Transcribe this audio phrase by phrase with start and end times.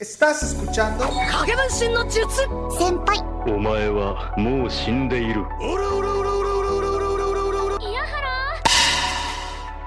[0.00, 1.04] Estás escuchando.
[2.78, 3.18] Senpai.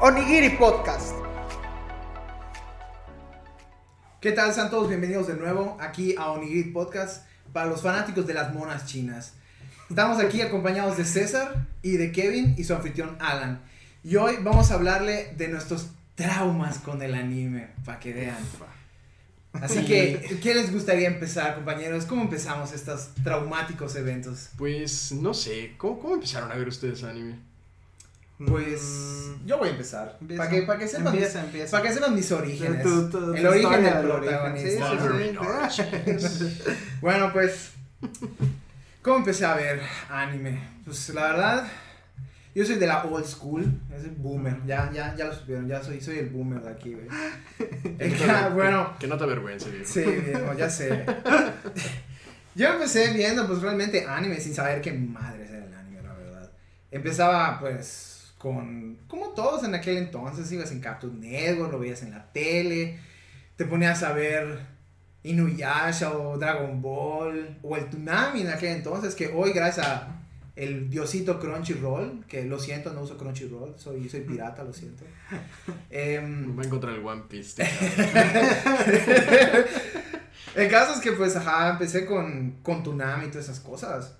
[0.01, 1.15] Onigiri Podcast.
[4.21, 4.53] ¿Qué tal?
[4.53, 8.85] Sean todos bienvenidos de nuevo aquí a Onigiri Podcast para los fanáticos de las monas
[8.85, 9.33] chinas.
[9.89, 13.63] Estamos aquí acompañados de César y de Kevin y su anfitrión Alan.
[14.03, 18.37] Y hoy vamos a hablarle de nuestros traumas con el anime, para que vean.
[19.61, 22.05] Así que, ¿qué les gustaría empezar, compañeros?
[22.05, 24.49] ¿Cómo empezamos estos traumáticos eventos?
[24.57, 27.37] Pues no sé, ¿cómo, cómo empezaron a ver ustedes anime?
[28.47, 28.81] Pues
[29.45, 30.17] yo voy a empezar.
[30.19, 30.43] Empieza.
[30.43, 31.71] Para que, para que sepan, Empieza, empieza.
[31.71, 32.83] Para que sepan mis orígenes.
[32.83, 35.69] Tu- tu- tu el origen del protagonista.
[35.69, 35.83] Sí,
[36.19, 36.61] sí, sí.
[37.01, 37.69] Bueno, pues,
[39.01, 40.59] ¿cómo empecé a ver anime?
[40.83, 41.67] Pues la verdad,
[42.55, 45.81] yo soy de la old school, es el boomer, ya, ya, ya lo supieron, ya
[45.81, 47.07] soy, soy el boomer de aquí, güey.
[47.99, 49.87] Eh, ya, bueno, Que no te avergüences, viejo.
[49.87, 51.05] sí, viejo, ya sé.
[52.55, 56.51] Yo empecé viendo, pues, realmente anime sin saber qué madres era el anime, la verdad.
[56.91, 62.11] Empezaba, pues, con, como todos en aquel entonces, ibas en Cartoon Network, lo veías en
[62.11, 62.99] la tele,
[63.55, 64.59] te ponías a ver
[65.23, 70.22] Inuyasha o Dragon Ball o el Tsunami en aquel entonces, que hoy gracias a
[70.55, 75.03] el diosito Crunchyroll, que lo siento, no uso Crunchyroll, soy, soy pirata, lo siento.
[75.89, 77.63] Em, Va a encontrar el One Piece.
[80.55, 84.15] el caso es que pues ajá, empecé con, con Tsunami y todas esas cosas.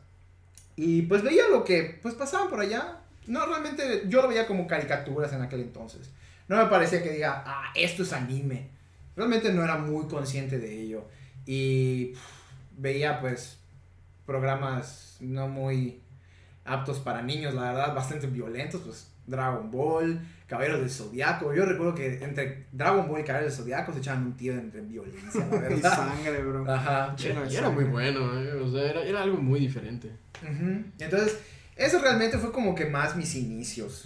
[0.76, 2.98] Y pues veía lo que pues pasaban por allá.
[3.28, 6.10] No, realmente yo lo veía como caricaturas en aquel entonces.
[6.48, 8.70] No me parecía que diga, ah, esto es anime.
[9.16, 11.06] Realmente no era muy consciente de ello.
[11.46, 12.22] Y pff,
[12.78, 13.60] veía pues
[14.26, 16.03] programas no muy
[16.66, 21.54] aptos para niños, la verdad, bastante violentos, pues Dragon Ball, Caballeros del Zodiaco.
[21.54, 24.82] Yo recuerdo que entre Dragon Ball y Caballeros del Zodiaco se echaban un tiro entre
[24.82, 25.96] violencia, la Y verdad.
[25.96, 26.72] sangre, bro.
[26.72, 27.16] Ajá.
[27.50, 30.12] Y era muy bueno, eh, o sea, era, era algo muy diferente.
[30.42, 30.84] Ujú.
[31.00, 31.40] Entonces,
[31.76, 34.06] eso realmente fue como que más mis inicios.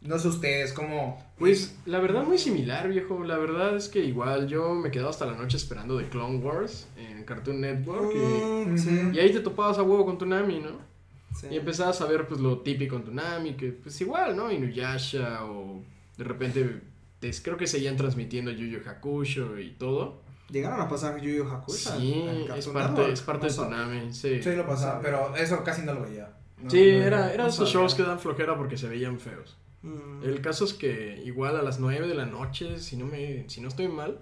[0.00, 1.24] No sé ustedes, como...
[1.38, 3.22] Pues la verdad muy similar, viejo.
[3.22, 6.88] La verdad es que igual yo me quedaba hasta la noche esperando de Clone Wars
[6.96, 8.10] en Cartoon Network.
[8.14, 10.91] y- Mm, sí, Y, ahí te topabas a huevo con Tsunami, ¿no?
[11.38, 11.48] Sí.
[11.50, 14.50] Y empezabas a ver pues lo típico en Tsunami, que pues igual, ¿no?
[14.52, 15.82] Inuyasha o
[16.16, 16.80] de repente
[17.20, 20.20] te- creo que seguían transmitiendo Yu Yu Hakusho y todo.
[20.50, 21.98] Llegaron a pasar Yu Yu Hakusho.
[21.98, 23.76] Sí, en es parte, es parte No de sabía.
[23.78, 24.42] Tsunami, sí.
[24.42, 26.30] Sí, lo pasaba, pero eso casi no lo veía.
[26.62, 27.72] No, Sí, no- era, no eran esos sabía.
[27.72, 29.56] shows que dan flojera porque se veían feos.
[29.82, 30.22] Mm.
[30.24, 33.60] El caso es que igual a las 9 de la noche, si no, me, si
[33.60, 34.20] no estoy mal,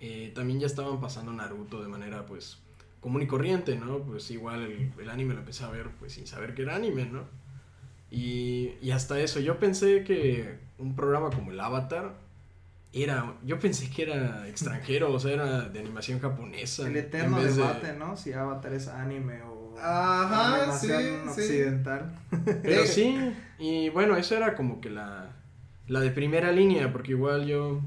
[0.00, 2.58] eh, también ya estaban pasando Naruto de manera pues
[3.00, 3.98] común y corriente, ¿no?
[4.00, 7.06] Pues igual el, el anime lo empecé a ver pues sin saber que era anime,
[7.06, 7.24] ¿no?
[8.10, 12.14] Y, y hasta eso, yo pensé que un programa como el Avatar
[12.92, 16.88] era, yo pensé que era extranjero, o sea, era de animación japonesa.
[16.88, 18.16] El eterno de- debate, ¿no?
[18.16, 21.40] Si Avatar es anime o Ajá, animación sí, sí.
[21.40, 22.12] occidental.
[22.62, 23.16] Pero sí,
[23.60, 25.30] y bueno, eso era como que la,
[25.86, 27.80] la de primera línea, porque igual yo,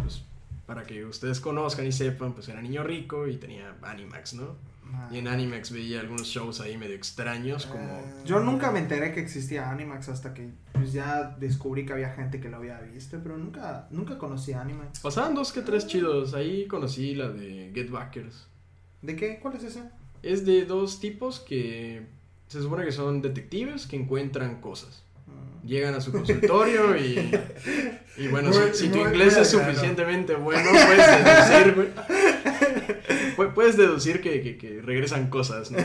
[0.00, 0.24] pues,
[0.66, 4.56] para que ustedes conozcan y sepan, pues era niño rico y tenía Animax, ¿no?
[4.92, 5.08] Ah.
[5.10, 7.84] Y en Animax veía algunos shows ahí medio extraños, como...
[7.84, 8.22] Ah.
[8.24, 12.40] Yo nunca me enteré que existía Animax hasta que pues, ya descubrí que había gente
[12.40, 15.00] que lo había visto, pero nunca, nunca conocí Animax.
[15.00, 18.48] Pasaban dos que tres chidos, ahí conocí la de Get Backers.
[19.02, 19.38] ¿De qué?
[19.40, 19.82] ¿Cuál es ese?
[20.22, 22.06] Es de dos tipos que
[22.48, 25.04] se supone que son detectives que encuentran cosas.
[25.66, 27.30] Llegan a su consultorio y,
[28.18, 31.88] y bueno, Muy- si, si tu muy- inglés muy es suficientemente bueno, puedes deducir, güey.
[33.54, 35.78] Puedes deducir que, que- que regresan cosas, ¿no?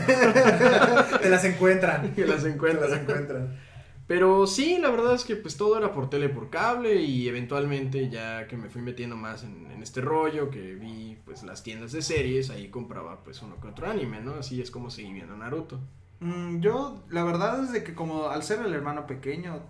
[1.20, 2.12] Te las encuentran.
[2.14, 2.90] Que las Te encuentran.
[2.90, 3.58] las encuentran.
[4.06, 8.10] Pero sí, la verdad es que pues todo era por tele, por cable y eventualmente
[8.10, 11.92] ya que me fui metiendo más en, en este rollo, que vi pues las tiendas
[11.92, 14.34] de series, ahí compraba pues uno que otro anime, ¿no?
[14.34, 15.80] Así es como seguí viendo Naruto.
[16.22, 19.60] Mm, yo, la verdad es de que como al ser el hermano pequeño,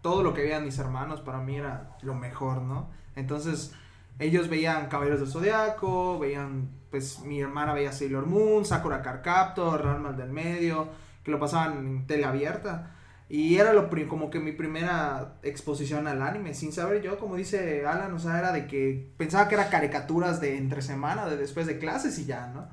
[0.00, 2.88] todo lo que veían mis hermanos para mí era lo mejor, ¿no?
[3.14, 3.74] Entonces,
[4.18, 9.84] ellos veían Caballeros del Zodiaco, veían, pues mi hermana veía Sailor Moon, Sakura Card Captor,
[9.84, 10.88] Ranma del Medio,
[11.22, 12.94] que lo pasaban en tele abierta.
[13.28, 17.86] Y era lo como que mi primera exposición al anime, sin saber yo, como dice
[17.86, 21.66] Alan, o sea, era de que pensaba que era caricaturas de entre semana, de después
[21.66, 22.68] de clases y ya, ¿no?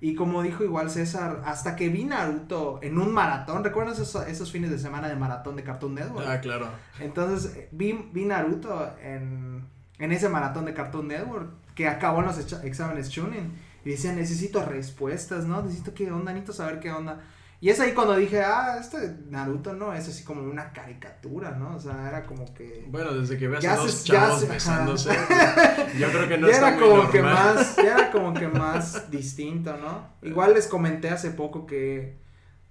[0.00, 4.52] Y como dijo igual César, hasta que vi Naruto en un maratón, ¿recuerdan esos, esos
[4.52, 6.26] fines de semana de maratón de Cartoon Network?
[6.28, 6.68] Ah, claro.
[7.00, 9.66] Entonces vi, vi Naruto en,
[9.98, 13.52] en ese maratón de Cartoon Network que acabó en los exámenes Chunin
[13.84, 15.62] y decía necesito respuestas, ¿no?
[15.62, 17.20] Necesito qué onda, necesito saber qué onda.
[17.60, 21.74] Y es ahí cuando dije, ah, este Naruto no es así como una caricatura, ¿no?
[21.74, 22.86] O sea, era como que...
[22.88, 25.10] Bueno, desde que veas Ya a dos se- ya chavos se- besándose,
[25.98, 29.10] yo creo que no ya está era como que más, ya era como que más
[29.10, 30.06] distinto, ¿no?
[30.22, 32.16] Igual les comenté hace poco que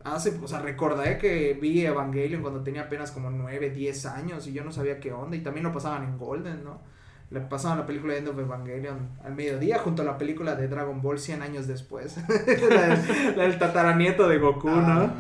[0.06, 4.54] hace, o sea, recordé que vi Evangelion cuando tenía apenas como 9, 10 años y
[4.54, 6.80] yo no sabía qué onda y también lo pasaban en Golden, ¿no?
[7.30, 10.70] Le pasaban la película de End of Evangelion al mediodía junto a la película de
[10.70, 12.16] Dragon Ball 100 años después.
[12.28, 15.02] la, del, la del tataranieto de Goku, ¿no?
[15.02, 15.12] Ah,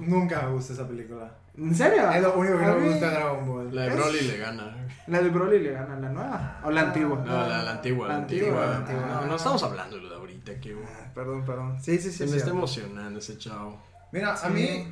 [0.00, 1.32] nunca me gusta esa película.
[1.56, 2.10] ¿En serio?
[2.10, 3.74] Es lo único que A no me gusta de Dragon Ball.
[3.74, 4.76] La de Es- Broly le gana.
[5.06, 7.22] La de Broly le gana, la nueva o la antigua.
[7.24, 8.46] No, la, la antigua, la La antigua.
[8.48, 9.20] antigua, la antigua.
[9.22, 11.76] No, no estamos hablando de lo de ahorita, que Ah, Perdón, perdón.
[11.80, 12.18] Sí, sí, sí.
[12.18, 12.36] se me sí.
[12.38, 13.80] está emocionando ese chavo.
[14.12, 14.86] Mira, a mí,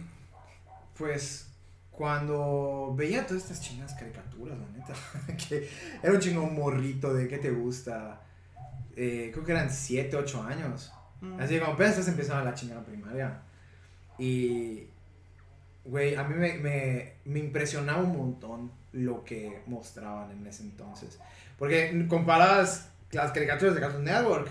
[0.96, 1.51] pues,
[2.02, 4.93] cuando veía todas estas chingas caricaturas, la neta,
[5.49, 5.69] que
[6.02, 8.20] era un chingón morrito de qué te gusta,
[8.96, 10.93] eh, creo que eran 7, 8 años.
[11.20, 11.38] Mm.
[11.38, 13.43] Así como apenas estás empezando la chingada primaria.
[14.19, 14.88] Y,
[15.84, 21.20] güey, a mí me, me, me impresionaba un montón lo que mostraban en ese entonces.
[21.56, 24.50] Porque comparabas las caricaturas de Cartoon Network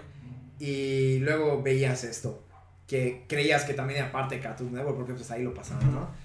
[0.57, 2.45] y luego veías esto,
[2.88, 6.20] que creías que también era parte de Cartoon Network porque pues ahí lo pasaban, ¿no?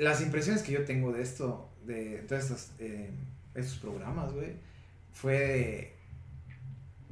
[0.00, 3.10] Las impresiones que yo tengo de esto, de todos estos, eh,
[3.54, 4.54] estos programas, güey,
[5.12, 5.94] fue de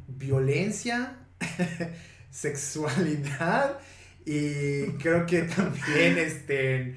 [0.08, 1.18] violencia,
[2.30, 3.78] sexualidad
[4.24, 6.96] y creo que también, este,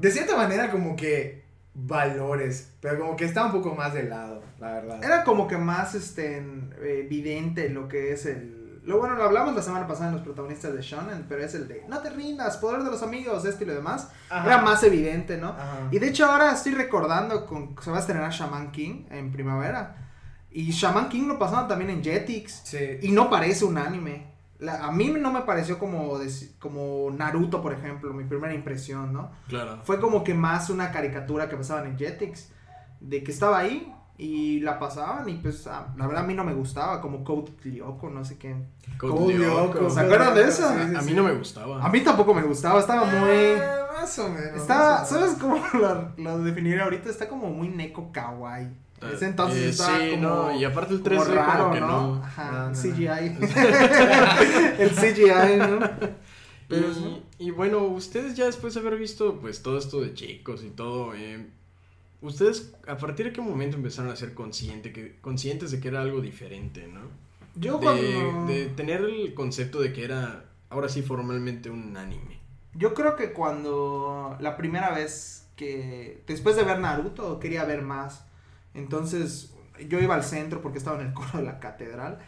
[0.00, 1.42] de cierta manera como que
[1.74, 5.04] valores, pero como que está un poco más de lado, la verdad.
[5.04, 8.61] Era como que más este eh, evidente lo que es el.
[8.84, 11.68] Lo bueno, lo hablamos la semana pasada en los protagonistas de Shonen, pero es el
[11.68, 14.08] de no te rindas, poder de los amigos, esto y lo demás.
[14.28, 14.44] Ajá.
[14.46, 15.50] Era más evidente, ¿no?
[15.50, 15.88] Ajá.
[15.92, 19.96] Y de hecho ahora estoy recordando con se va a estrenar Shaman King en primavera.
[20.50, 22.62] Y Shaman King lo pasaban también en Jetix.
[22.64, 22.98] Sí.
[23.02, 24.32] Y no parece un anime.
[24.58, 26.18] La- a mí no me pareció como,
[26.58, 29.30] como Naruto, por ejemplo, mi primera impresión, ¿no?
[29.48, 29.78] Claro.
[29.84, 32.50] Fue como que más una caricatura que pasaban en Jetix.
[33.00, 36.44] De que estaba ahí y la pasaban y pues ah, la verdad a mí no
[36.44, 38.54] me gustaba, como Code Lyoko, no sé qué.
[38.98, 39.74] Code Code Lyoko.
[39.74, 40.50] Lyoko, ¿Se acuerdan de?
[40.52, 40.64] Sí, sí,
[40.96, 41.14] A mí sí.
[41.14, 41.84] no me gustaba.
[41.84, 43.30] A mí tampoco me gustaba, estaba muy...
[43.30, 43.62] Eh,
[44.00, 44.56] más o menos.
[44.60, 45.30] Estaba, más o menos.
[45.30, 47.08] ¿sabes cómo lo, lo definiría ahorita?
[47.10, 48.68] Está como muy neko kawaii.
[49.02, 51.74] En ese entonces Eh, estaba sí, como, no, y aparte el como 3D raro, como
[51.74, 51.88] que ¿no?
[52.16, 52.24] no.
[52.24, 52.74] Ajá, No, no, no.
[52.74, 53.36] CGI.
[54.78, 55.90] el CGI, ¿no?
[56.68, 56.86] Pero
[57.38, 60.70] y, y bueno, ustedes ya después de haber visto pues todo esto de chicos y
[60.70, 61.50] todo, eh,
[62.22, 66.00] ustedes a partir de qué momento empezaron a ser consciente que, conscientes de que era
[66.00, 67.00] algo diferente, ¿no?
[67.54, 68.46] Yo De, cuando...
[68.46, 72.40] de tener el concepto de que era ahora sí formalmente un anime.
[72.74, 78.24] Yo creo que cuando la primera vez que después de ver Naruto quería ver más.
[78.74, 79.54] Entonces
[79.88, 82.18] yo iba al centro porque estaba en el coro de la catedral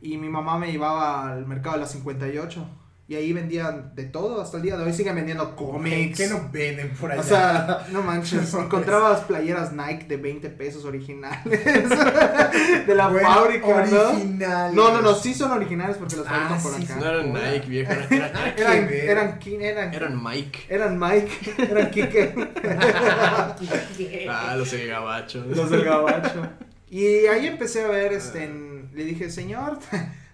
[0.00, 2.66] y mi mamá me llevaba al mercado de la 58
[3.08, 6.18] y ahí vendían de todo hasta el día de hoy siguen vendiendo cómics.
[6.18, 7.20] ¿Qué no venden por allá?
[7.20, 11.64] O sea, no manches, No, encontrabas playeras Nike de 20 pesos originales
[12.86, 13.74] de la Bueno, fábrica, ¿no?
[14.10, 14.74] originales.
[14.74, 16.96] No, no, no, sí son originales porque los Ah, fabrican por sí, acá.
[16.96, 17.50] No eran Hola.
[17.52, 18.10] Nike, vieja, eran,
[18.56, 20.58] Eran, eran, eran, eran Mike.
[20.68, 21.30] eran Mike,
[21.70, 22.34] eran Kike.
[24.28, 25.44] Ah, los de gabacho.
[25.48, 26.48] Los del gabacho.
[26.90, 29.78] Y ahí empecé a ver, este, en- le dije, señor,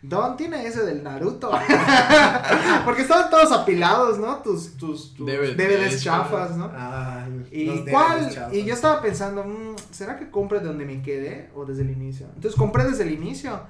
[0.02, 1.50] Don tiene ese del Naruto.
[2.84, 4.38] Porque estaban todos apilados, ¿no?
[4.38, 6.70] Tus, tus, tus DVDs, DVDs chafas, ¿no?
[6.75, 8.50] Ah, ¿Y los cuál?
[8.52, 11.90] Y yo estaba pensando, mm, ¿será que compre de donde me quedé o desde el
[11.90, 12.26] inicio?
[12.34, 13.60] Entonces compré desde el inicio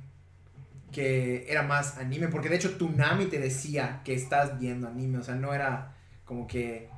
[0.93, 5.23] que era más anime, porque de hecho Tunami te decía que estás viendo anime, o
[5.23, 5.95] sea, no era
[6.25, 6.89] como que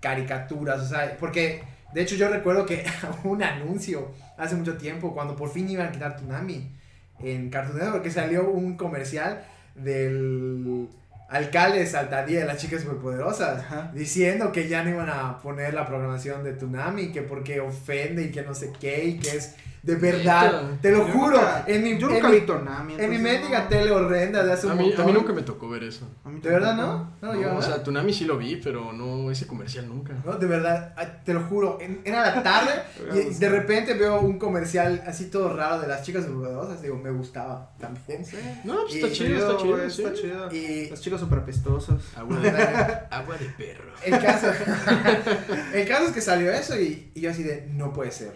[0.00, 1.62] caricaturas, o sea, porque
[1.92, 2.84] De hecho, yo recuerdo que
[3.24, 6.70] un anuncio hace mucho tiempo cuando por fin iban a quitar Tsunami
[7.20, 10.88] en Cartoon Network, que salió un comercial del
[11.28, 13.90] alcalde de Saltadía de las chicas superpoderosas Ajá.
[13.94, 18.30] diciendo que ya no iban a poner la programación de Tsunami, que porque ofende y
[18.30, 21.82] que no sé qué, y que es de verdad, te lo Yo juro, nunca- en
[21.82, 22.94] mi, yo en nunca Tonami.
[22.98, 23.68] en mi mendiga no.
[23.68, 26.06] tele horrenda de hace un A mí, a mí nunca me tocó ver eso.
[26.24, 27.12] A mí ¿De verdad no?
[27.22, 30.14] No, No, yo, o sea, Tunami sí lo vi, pero no ese comercial nunca.
[30.24, 30.94] No, de verdad,
[31.24, 32.72] te lo juro, en- era la tarde
[33.14, 37.10] y de repente veo un comercial así todo raro de las chicas superpoderosas, digo, me
[37.10, 38.22] gustaba también.
[38.64, 39.82] No, pues está Y- chido, está chido.
[39.82, 40.52] está chido.
[40.52, 41.96] Y Las chicas super apestosas.
[42.16, 42.48] Agua de,
[43.10, 43.92] agua de perro.
[44.04, 44.48] el caso,
[45.74, 48.32] el caso es que salió eso y, y yo así de, no puede ser,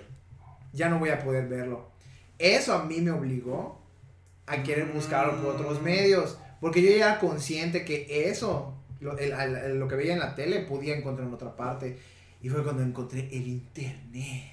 [0.72, 1.90] ya no voy a poder verlo.
[2.38, 3.80] Eso a mí me obligó
[4.46, 5.84] a querer buscarlo por otros Mm.
[5.84, 10.18] medios, porque yo ya era consciente que eso, lo, el- el- lo que veía en
[10.20, 11.98] la tele, podía encontrar en otra parte.
[12.42, 14.50] Y fue cuando encontré el internet.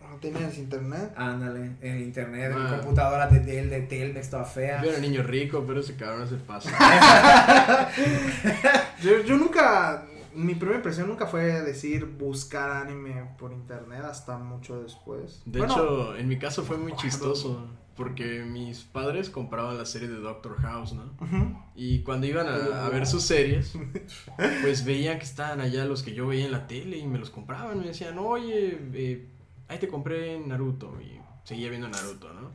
[0.00, 1.12] ¿No tenías internet?
[1.16, 2.76] Ándale, en el internet, en mi Ah.
[2.78, 4.80] computadora de Dell, de Telmex, toda fea.
[4.82, 6.70] Yo era niño rico, pero ese cabrón se pasa.
[9.02, 10.04] Yo, yo nunca.
[10.36, 15.42] Mi primera impresión nunca fue decir buscar anime por internet hasta mucho después.
[15.46, 17.66] De Bueno, hecho, en mi caso fue muy chistoso.
[17.96, 21.04] Porque mis padres compraban la serie de Doctor House, ¿no?
[21.18, 21.56] ujú.
[21.74, 23.72] Y cuando iban a, a ver sus series,
[24.62, 27.30] pues veían que estaban allá los que yo veía en la tele y me los
[27.30, 27.80] compraban.
[27.80, 29.26] Me decían, oye, eh,
[29.68, 30.92] ahí te compré Naruto.
[31.00, 32.50] Y seguía viendo Naruto, ¿no?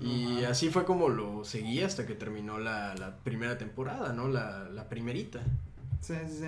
[0.00, 4.28] Y así fue como lo seguí hasta que terminó la, la primera temporada, ¿no?
[4.28, 5.40] La, la primerita.
[6.02, 6.46] Sí, sí, sí.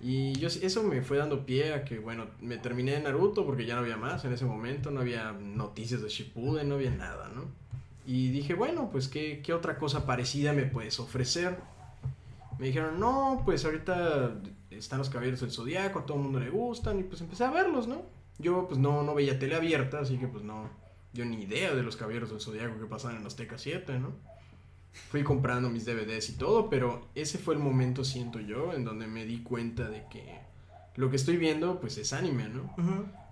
[0.00, 3.66] Y yo eso me fue dando pie a que, bueno, me terminé de Naruto porque
[3.66, 7.30] ya no había más en ese momento, no había noticias de Shippuden, no había nada,
[7.34, 7.46] ¿no?
[8.06, 11.58] Y dije, bueno, pues, ¿qué, qué otra cosa parecida me puedes ofrecer?
[12.58, 14.34] Me dijeron, no, pues ahorita
[14.70, 17.50] están los Caballeros del Zodiaco, a todo el mundo le gustan, y pues empecé a
[17.50, 18.02] verlos, ¿no?
[18.38, 20.70] Yo, pues, no, no veía tele abierta, así que, pues, no,
[21.12, 24.12] yo ni idea de los Caballeros del Zodiaco que pasaban en Azteca 7, ¿no?
[25.10, 29.06] Fui comprando mis DVDs y todo, pero ese fue el momento, siento yo, en donde
[29.06, 30.38] me di cuenta de que
[30.96, 32.74] lo que estoy viendo, pues, es anime, ¿no?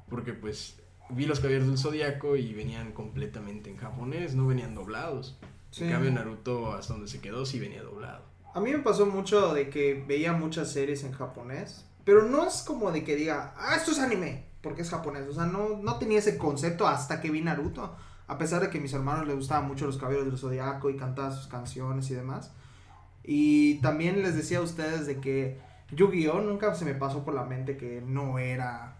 [0.08, 0.76] Porque, pues,
[1.10, 5.38] vi los Caballeros del Zodiaco y venían completamente en japonés, no venían doblados.
[5.70, 5.84] Sí.
[5.84, 8.24] En cambio, Naruto, hasta donde se quedó, sí venía doblado.
[8.54, 12.62] A mí me pasó mucho de que veía muchas series en japonés, pero no es
[12.62, 15.28] como de que diga, ah, esto es anime, porque es japonés.
[15.28, 17.96] O sea, no, no tenía ese concepto hasta que vi Naruto.
[18.28, 20.96] A pesar de que a mis hermanos les gustaban mucho los caballeros del zodiaco y
[20.96, 22.52] cantaban sus canciones y demás.
[23.22, 25.60] Y también les decía a ustedes de que
[25.92, 26.40] Yu-Gi-Oh!
[26.40, 28.92] nunca se me pasó por la mente que no era.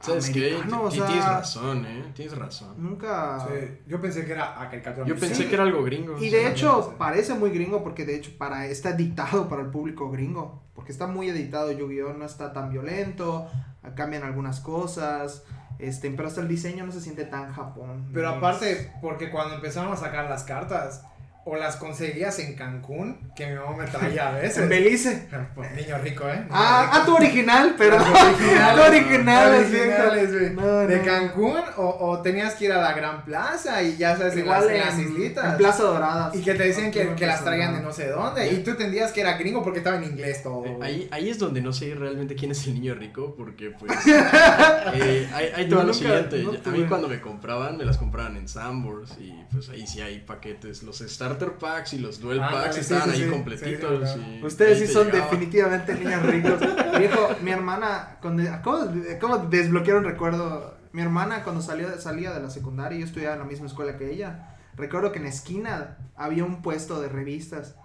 [0.00, 0.52] ¿Sabes qué?
[0.54, 2.04] americano, o sea, Tienes razón, ¿eh?
[2.14, 2.74] Tienes razón.
[2.78, 3.46] Nunca.
[3.46, 5.06] Sí, yo pensé que era a caricatura.
[5.06, 5.44] Yo pensé Sí.
[5.48, 6.16] que era algo gringo.
[6.18, 10.10] Y de hecho, parece muy gringo porque de hecho para está dictado para el público
[10.10, 10.62] gringo.
[10.74, 12.14] Porque está muy editado Yu-Gi-Oh!
[12.14, 13.46] No está tan violento.
[13.94, 15.44] Cambian algunas cosas.
[15.82, 18.10] Este, pero hasta el diseño no se siente tan Japón.
[18.12, 21.04] Pero aparte, porque cuando empezaron a sacar las cartas,
[21.50, 24.58] o las conseguías en Cancún, que mi mamá me traía a veces.
[24.58, 25.28] En Belice.
[25.54, 26.36] Pues, niño rico, ¿eh?
[26.36, 26.96] Niño Ah, rico.
[26.96, 27.96] ah, tu original, pero.
[27.96, 28.88] Originales.
[28.88, 30.50] original, originales, güey.
[30.54, 31.04] No, de no.
[31.04, 34.78] Cancún, o, o tenías que ir a la Gran Plaza y ya sabes, Igual en
[34.80, 35.52] las islitas.
[35.52, 36.30] en Plaza Dorada.
[36.34, 38.50] Y que te decían Aquí que, que las traían de no sé dónde.
[38.52, 40.64] Y tú entendías que era gringo porque estaba en inglés todo.
[40.66, 40.78] Eh.
[40.80, 43.92] Ahí, ahí es donde no sé realmente quién es el niño rico, porque pues...
[44.06, 47.96] eh, ahí, ahí te va lo siguiente, no a mí cuando me compraban, me las
[47.96, 51.00] compraban en Sambors y pues ahí sí hay paquetes, los
[51.40, 53.30] starter packs y los dual Ándale, packs sí, estaban sí, ahí sí.
[53.30, 54.10] completitos.
[54.10, 55.24] Sí, y Ustedes sí son llegaba.
[55.30, 56.60] definitivamente niños ricos.
[56.98, 60.78] Viejo, mi hermana, cuando, acabo, de, acabo de desbloquear un recuerdo.
[60.92, 64.10] Mi hermana cuando salió, salía de la secundaria, yo estudiaba en la misma escuela que
[64.10, 64.56] ella.
[64.76, 67.76] Recuerdo que en la esquina había un puesto de revistas.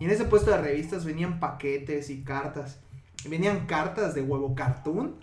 [0.00, 2.80] Y en ese puesto de revistas venían paquetes y cartas.
[3.24, 5.16] Y venían cartas de huevo cartoon,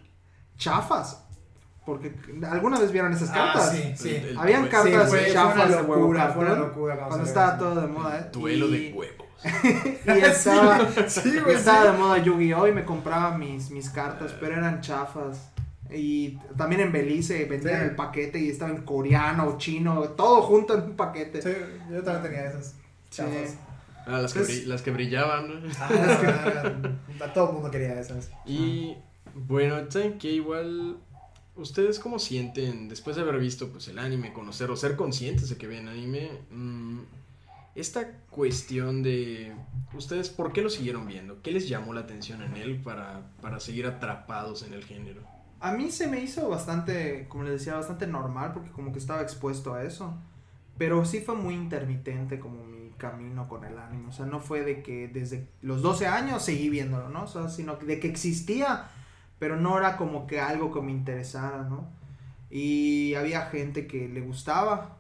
[0.58, 1.27] chafas.
[1.88, 2.14] Porque
[2.52, 3.72] alguna vez vieron esas Ah, cartas.
[3.72, 4.10] sí, sí.
[4.16, 6.68] El- el Habían cartas Sí, fue- fue chafas de huevo locura, fue una cartoon.
[6.70, 8.30] locura cuando estaba todo de moda, ¿eh?
[8.34, 9.28] Duelo Y- de huevos.
[10.06, 11.56] y estaba, Sí, güey.
[11.56, 11.92] estaba sí.
[11.94, 12.68] de moda Yu-Gi-Oh!
[12.68, 15.50] y me compraba mis, mis cartas, pero eran chafas.
[15.90, 17.86] Y también en Belice vendían Sí.
[17.86, 21.42] el paquete y estaba en coreano, chino, todo junto en un paquete.
[21.42, 21.52] Sí,
[21.90, 22.76] yo también tenía esas
[23.10, 23.52] chafas.
[23.52, 23.58] Sí.
[24.06, 25.48] Ah, las, que Entonces- las que brillaban.
[25.48, 25.70] ¿no?
[25.80, 28.30] Ah, que, ah, todo el mundo quería esas.
[28.46, 28.98] Y
[29.36, 30.32] bueno, ¿saben qué?
[30.32, 30.98] Igual,
[31.58, 35.58] ¿ustedes cómo sienten, después de haber visto pues el anime, conocer o ser conscientes de
[35.58, 37.00] que ven anime, mm,
[37.76, 39.54] esta cuestión de,
[39.94, 41.42] ¿ustedes por qué lo siguieron viendo?
[41.42, 45.22] ¿Qué les llamó la atención en él para, para seguir atrapados en el género?
[45.60, 49.22] A mí se me hizo bastante, como les decía, bastante normal porque como que estaba
[49.22, 50.16] expuesto a eso.
[50.78, 54.10] Pero sí fue muy intermitente como mi camino con el anime.
[54.10, 57.24] O sea, no fue de que desde los 12 años seguí viéndolo, ¿no?
[57.24, 58.90] O sea, sino de que existía,
[59.40, 61.88] pero no era como que algo que me interesara, ¿no?
[62.50, 64.98] Y había gente que le gustaba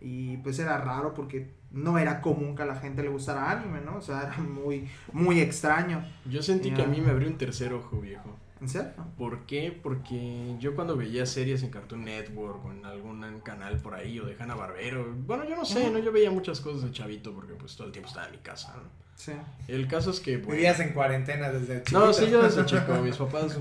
[0.00, 3.80] y pues era raro porque no era común que a la gente le gustara anime,
[3.80, 3.96] ¿no?
[3.96, 6.04] O sea, era muy, muy extraño.
[6.26, 8.36] Yo sentí que a mí me abrió un tercer ojo, viejo.
[8.62, 8.92] ¿En serio?
[9.18, 9.76] ¿Por qué?
[9.82, 14.24] Porque yo cuando veía series en Cartoon Network o en algún canal por ahí o
[14.24, 15.98] de Hanna Barbero, bueno, yo no sé, ¿no?
[15.98, 18.74] Yo veía muchas cosas de chavito porque pues todo el tiempo estaba en mi casa,
[18.76, 18.84] ¿no?
[19.16, 19.32] Sí.
[19.66, 20.38] El caso es que...
[20.38, 21.98] pues, Vivías en cuarentena desde chiquito.
[21.98, 23.58] No, sí, yo desde chico, mis papás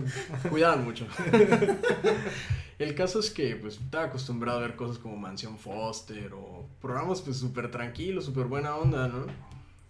[0.50, 1.08] cuidaban mucho.
[2.78, 7.22] El caso es que pues estaba acostumbrado a ver cosas como Mansión Foster o programas
[7.22, 9.26] pues súper tranquilos, súper buena onda, ¿no?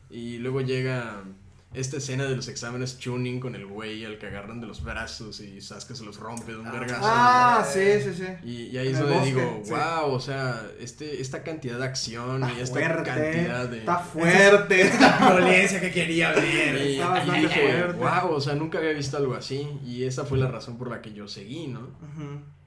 [0.10, 1.24] Y luego llega
[1.74, 5.40] esta escena de los exámenes tuning con el güey al que agarran de los brazos
[5.40, 7.02] y Sasuke se los rompe de un vergazo.
[7.04, 8.26] Ah, sí, sí, sí.
[8.44, 9.72] Y, y ahí es donde digo, sí.
[9.72, 13.80] wow, o sea, este, esta cantidad de acción y esta fuerte, cantidad de...
[13.80, 14.92] Está fuerte.
[15.00, 16.88] La violencia que quería ver.
[16.88, 17.98] Y, Está y dije, fuerte.
[17.98, 19.80] wow, o sea, nunca había visto algo así.
[19.86, 21.88] Y esa fue la razón por la que yo seguí, ¿no?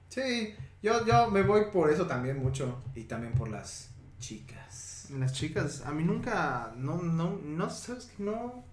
[0.08, 2.82] Sí, yo, yo me voy por eso también mucho.
[2.94, 5.08] Y también por las chicas.
[5.10, 8.64] Las chicas, a mí nunca, no, no, no, sabes que no.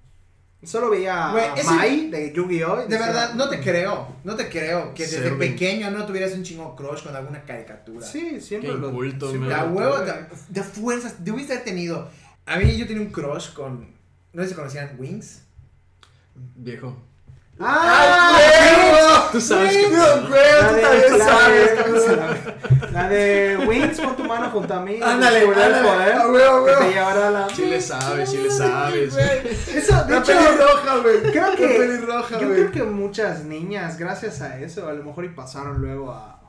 [0.63, 2.75] Solo veía Güey, a ese- Mai de Yu-Gi-Oh!
[2.81, 4.15] y De decía, verdad, no te creo.
[4.23, 5.39] No te creo que desde Serving.
[5.53, 8.05] pequeño no tuvieras un chingo crush con alguna caricatura.
[8.05, 8.89] Sí, siempre Qué lo.
[8.89, 9.49] inculto, siempre.
[9.49, 10.05] La lo huevo tuve.
[10.05, 12.09] de, de fuerzas, debiste haber tenido.
[12.45, 13.87] A mí yo tenía un crush con.
[14.33, 15.41] No sé si conocían Wings.
[16.55, 16.95] Viejo.
[17.63, 19.29] ¡Ah!
[19.31, 19.89] Tú sabes que...
[19.91, 22.91] La tú de, también la sabes, de- tú sabes.
[22.91, 24.99] la de Wings, pon tu mano junto a mí.
[25.01, 26.79] Ándale, el ándale, poder, a huevo, a que huevo.
[26.85, 27.49] te llevará a la.
[27.49, 29.15] Sí le sabes, sí le sabes.
[29.69, 31.21] Eso, de La hecho, pelirroja, güey.
[31.31, 31.67] creo que.
[31.67, 32.59] La pelirroja, yo güey.
[32.59, 36.40] creo que muchas niñas, gracias a eso, a lo mejor y pasaron luego a,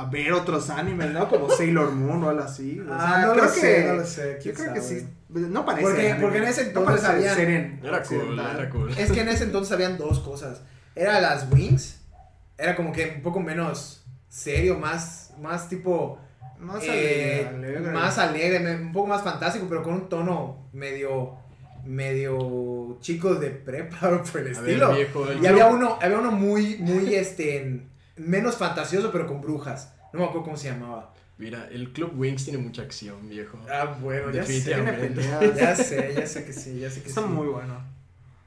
[0.00, 1.28] a ver otros animes, ¿no?
[1.28, 2.78] Como Sailor Moon o algo así.
[2.80, 4.38] O sea, Ah, no creo lo que, sé, no lo sé.
[4.44, 5.06] Yo creo que sí.
[5.28, 5.82] No parece.
[5.88, 8.58] Porque- anime, porque en ese no entonces parece habían- Era cool, occidental.
[8.60, 8.90] era cool.
[8.96, 10.62] Es que en ese entonces habían dos cosas.
[10.94, 12.00] Era las Wings.
[12.56, 16.18] Era como que un poco menos serio, más, más tipo.
[16.58, 17.92] Más eh, alegre, alegre.
[17.92, 21.36] Más alegre, un poco más fantástico, pero con un tono medio.
[21.84, 24.94] medio chicos de prepa o por el A ver, estilo.
[24.94, 27.82] viejo, el y había uno, había uno muy, muy este.
[28.18, 29.92] Menos fantasioso, pero con brujas.
[30.12, 31.14] No me acuerdo cómo se llamaba.
[31.38, 33.58] Mira, el Club Wings tiene mucha acción, viejo.
[33.70, 34.60] Ah, bueno, ya sé.
[34.62, 37.28] Ya sé, ya sé que sí, ya sé que Está sí.
[37.28, 37.80] muy bueno.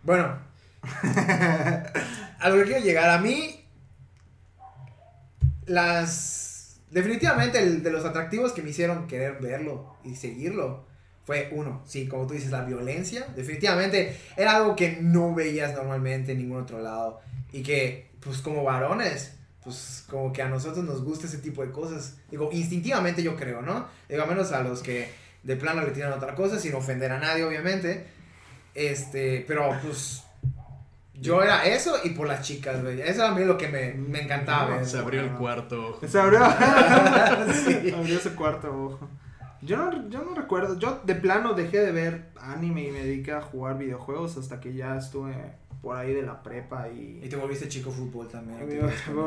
[0.03, 0.37] Bueno,
[2.39, 3.63] a lo que quiero llegar, a mí,
[5.65, 6.81] las...
[6.89, 10.85] Definitivamente el de los atractivos que me hicieron querer verlo y seguirlo
[11.23, 13.27] fue uno, sí, como tú dices, la violencia.
[13.35, 17.21] Definitivamente era algo que no veías normalmente en ningún otro lado
[17.53, 21.71] y que, pues como varones, pues como que a nosotros nos gusta ese tipo de
[21.71, 22.17] cosas.
[22.29, 23.87] Digo, instintivamente yo creo, ¿no?
[24.09, 25.11] Digo, a menos a los que
[25.43, 28.07] de plano le tiran otra cosa, sin ofender a nadie, obviamente.
[28.73, 30.23] Este, pero pues
[31.13, 33.01] yo era eso y por las chicas, güey.
[33.01, 34.83] Eso era a mí lo que me, me encantaba.
[34.83, 36.07] Se abrió el cuarto ojo.
[36.07, 36.39] Se abrió.
[37.53, 37.91] Sí.
[37.91, 39.09] abrió ese cuarto ojo.
[39.61, 40.79] Yo no, yo no recuerdo.
[40.79, 44.73] Yo de plano dejé de ver anime y me dediqué a jugar videojuegos hasta que
[44.73, 45.35] ya estuve
[45.81, 47.27] por ahí de la prepa Y y.
[47.27, 48.59] te volviste chico fútbol también.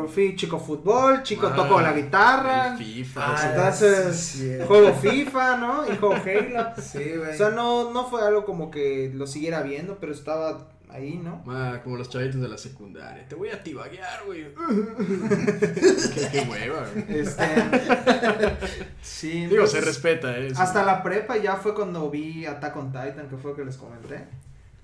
[0.09, 2.77] Fui chico fútbol, chico Ah, toco la guitarra.
[2.77, 3.21] FIFA.
[3.27, 4.65] Ah, entonces.
[4.67, 5.93] Juego FIFA, ¿no?
[5.93, 6.71] Y juego Halo.
[6.81, 7.31] Sí, güey.
[7.31, 11.43] O sea, no, no fue algo como que lo siguiera viendo, pero estaba ahí, ¿no?
[11.49, 13.27] ah, como los chavitos de la secundaria.
[13.29, 14.45] Te voy a tibaguear, güey.
[16.15, 17.19] qué, qué hueva, güey.
[17.19, 17.45] Este.
[19.03, 20.53] sí, Digo, se respeta, ¿eh?
[20.57, 23.77] Hasta la prepa ya fue cuando vi Attack on Titan, que fue lo que les
[23.77, 24.25] comenté.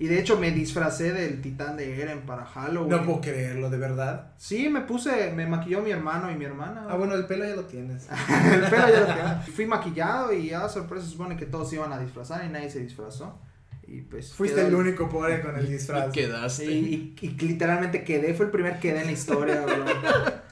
[0.01, 2.89] Y de hecho me disfracé del titán de Eren para Halloween.
[2.89, 4.31] No puedo creerlo, de verdad.
[4.37, 6.87] Sí, me puse, me maquilló mi hermano y mi hermana.
[6.89, 8.07] Ah, bueno, el pelo ya lo tienes.
[8.53, 9.43] el pelo ya lo tenía.
[9.55, 12.71] Fui maquillado y ya sorpresa se supone que todos se iban a disfrazar y nadie
[12.71, 13.39] se disfrazó.
[13.87, 14.33] Y pues.
[14.33, 16.11] Fuiste quedó- el único pobre con el Y disfraz.
[16.11, 16.65] quedaste.
[16.65, 19.85] Y, y- y literalmente quedé, fue el primer quedé en la historia, bro.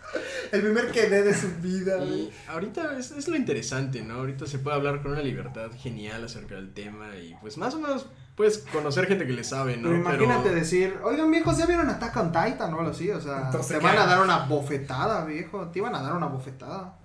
[0.51, 2.21] El primer que dé de su vida, güey.
[2.21, 4.15] Y ahorita es, es lo interesante, ¿no?
[4.15, 7.79] Ahorita se puede hablar con una libertad genial acerca del tema y pues más o
[7.79, 8.07] menos
[8.39, 9.89] puedes conocer gente que le sabe, ¿no?
[9.89, 13.11] Pero imagínate Pero- decir, oigan viejos, ¿ya vieron Attack on Titan o algo así?
[13.11, 15.67] O sea, Entonces, te ¿qué van a dar una bofetada, viejo.
[15.67, 16.97] Te iban a dar una bofetada.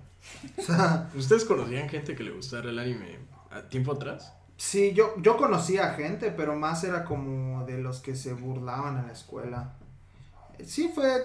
[0.57, 3.19] O sea, ¿Ustedes conocían gente que le gustara el anime
[3.51, 4.31] a tiempo atrás?
[4.55, 9.07] sí, yo, yo conocía gente, pero más era como de los que se burlaban en
[9.07, 9.73] la escuela.
[10.63, 11.21] Sí fue,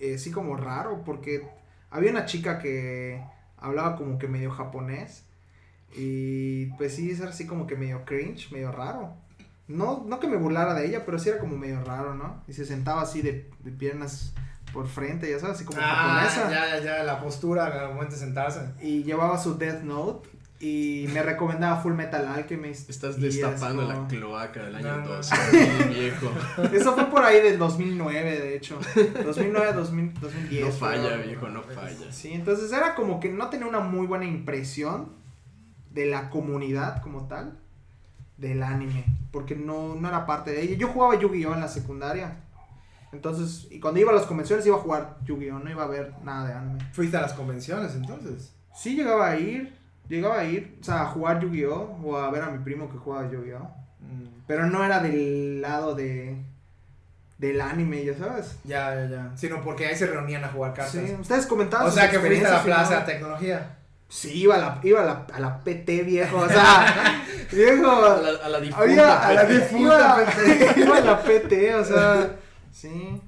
[0.00, 1.48] eh, sí como raro, porque
[1.88, 3.22] había una chica que
[3.58, 5.22] hablaba como que medio japonés.
[5.94, 9.21] Y pues sí, era así como que medio cringe, medio raro.
[9.68, 12.42] No, no que me burlara de ella, pero sí era como medio raro, ¿no?
[12.48, 14.34] Y se sentaba así de, de piernas
[14.72, 16.50] por frente, ya sabes, así como Ah, japonesa.
[16.50, 18.60] ya, ya, la postura al momento de sentarse.
[18.80, 20.28] Y llevaba su Death Note.
[20.64, 22.88] y me recomendaba Full Metal Alchemist.
[22.88, 25.08] Estás es destapando como- la cloaca del año No, no.
[25.16, 26.30] 12, bien viejo.
[26.72, 28.78] Eso fue por ahí del 2009, de hecho.
[29.24, 30.64] 2009, 2000, 2010.
[30.66, 32.12] No falla, pero- viejo, no falla.
[32.12, 35.12] Sí, entonces era como que no tenía una muy buena impresión
[35.90, 37.58] de la comunidad como tal
[38.42, 40.76] del anime, porque no, no era parte de ella.
[40.76, 42.36] Yo jugaba Yu-Gi-Oh en la secundaria.
[43.12, 46.12] Entonces, y cuando iba a las convenciones iba a jugar Yu-Gi-Oh, no iba a ver
[46.24, 46.80] nada de anime.
[46.92, 48.52] Fuiste a las convenciones entonces.
[48.74, 49.78] Sí llegaba a ir,
[50.08, 52.98] llegaba a ir, o sea, a jugar Yu-Gi-Oh o a ver a mi primo que
[52.98, 56.36] jugaba Yu-Gi-Oh, Mm, pero no era del lado de
[57.38, 58.58] del anime, ya sabes.
[58.64, 59.32] Ya, ya, ya.
[59.36, 60.92] Sino porque ahí se reunían a jugar cartas.
[60.92, 63.78] Sí, ustedes comentaban O sea que fuiste a la experiencias, ¿sí, plaza de tecnología.
[64.14, 66.36] Sí, iba a la, iba a la, a la PT, viejo.
[66.36, 67.90] O sea, viejo.
[67.90, 68.82] A la, a la difunta.
[68.82, 69.54] Había a la Pepe.
[69.54, 70.80] difunta PT.
[70.80, 72.36] Iba a la PT, o sea.
[72.70, 73.20] Sí.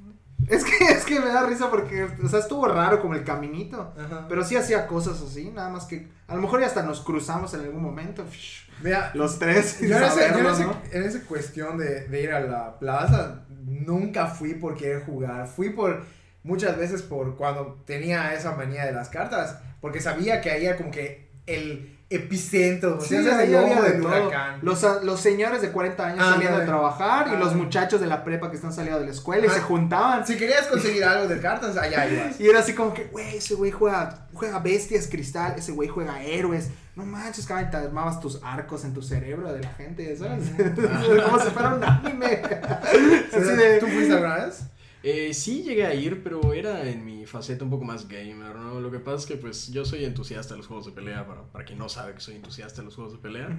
[0.47, 3.95] Es que, es que me da risa porque, o sea, estuvo raro como el caminito.
[3.99, 4.27] Ajá.
[4.29, 6.07] Pero sí hacía cosas así, nada más que.
[6.29, 8.23] A lo mejor ya hasta nos cruzamos en algún momento.
[8.83, 9.81] Mira, Los tres.
[9.81, 10.83] yo en, ese, yo en, ese- ¿no?
[10.93, 15.47] en esa cuestión de, de ir a la plaza, nunca fui por querer jugar.
[15.49, 16.03] Fui por
[16.43, 19.61] muchas veces por cuando tenía esa manía de las cartas.
[19.85, 22.97] Porque sabía que era como que el epicentro.
[22.97, 24.09] O sea, ahí había de todo.
[24.29, 24.61] huracán.
[24.63, 27.39] Los, los señores de 40 años Ah, saliendo de trabajar y Ah.
[27.39, 29.53] los muchachos de la prepa que están saliendo de la escuela y Ah.
[29.53, 30.27] se juntaban.
[30.27, 32.41] Si querías conseguir algo de cartas, allá ibas.
[32.41, 36.23] Y era así como que, güey, ese güey juega, juega bestias cristal, ese güey juega
[36.23, 36.71] héroes.
[36.97, 40.45] No manches, cabrón, te armabas tus arcos en tu cerebro de la gente, ¿sabes?
[41.27, 42.41] como si fuera un anime.
[43.37, 44.63] Así de- ¿Tú fuiste alguna vez?
[45.07, 48.81] Eh, sí llegué a ir, pero era en mi faceta un poco más gamer, ¿no?
[48.81, 51.43] Lo que pasa es que pues yo soy entusiasta de los juegos de pelea, para,
[51.53, 53.55] para quien no sabe que soy entusiasta de los juegos de pelea.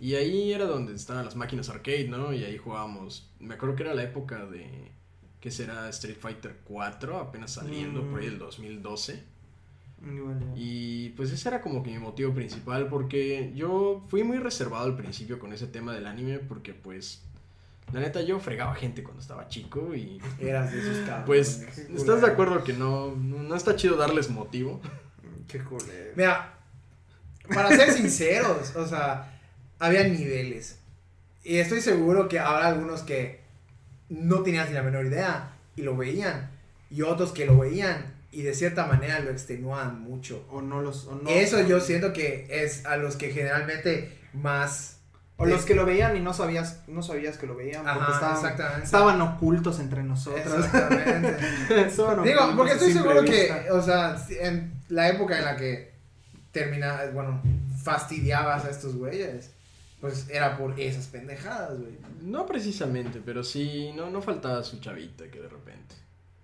[0.00, 2.32] Y ahí era donde estaban las máquinas arcade, ¿no?
[2.32, 3.30] Y ahí jugábamos.
[3.38, 4.90] Me acuerdo que era la época de.
[5.40, 5.88] ¿Qué será?
[5.90, 8.30] Street Fighter 4, apenas saliendo por ahí Mm.
[8.32, 9.22] el 2012.
[10.06, 10.52] Igual ya.
[10.56, 14.96] Y pues ese era como que mi motivo principal, porque yo fui muy reservado al
[14.96, 17.22] principio con ese tema del anime, porque pues.
[17.92, 20.20] La neta, yo fregaba gente cuando estaba chico y.
[20.38, 21.26] Eras de esos cabrones.
[21.26, 24.80] Pues, ¿estás de acuerdo que no, no no está chido darles motivo?
[25.46, 26.12] Qué culero.
[26.14, 26.54] Mira,
[27.54, 29.40] para ser sinceros, o sea,
[29.78, 30.78] había niveles.
[31.42, 33.40] Y estoy seguro que habrá algunos que
[34.10, 36.50] no tenían ni la menor idea y lo veían.
[36.90, 40.46] Y otros que lo veían y de cierta manera lo extenuaban mucho.
[40.50, 41.06] O no los.
[41.06, 44.97] O no, Eso yo siento que es a los que generalmente más...
[45.40, 47.84] O los que lo veían y no sabías, no sabías que lo veían.
[47.84, 48.84] Porque estaban, exactamente.
[48.84, 50.64] estaban ocultos entre nosotros.
[50.64, 51.36] Exactamente.
[52.24, 53.62] Digo, porque estoy seguro vista.
[53.62, 55.94] que, o sea, en la época en la que
[56.50, 57.40] termina, bueno,
[57.80, 59.52] fastidiabas a estos güeyes,
[60.00, 61.96] pues era por esas pendejadas, güey.
[62.20, 65.94] No precisamente, pero sí, no, no faltaba su chavita que de repente.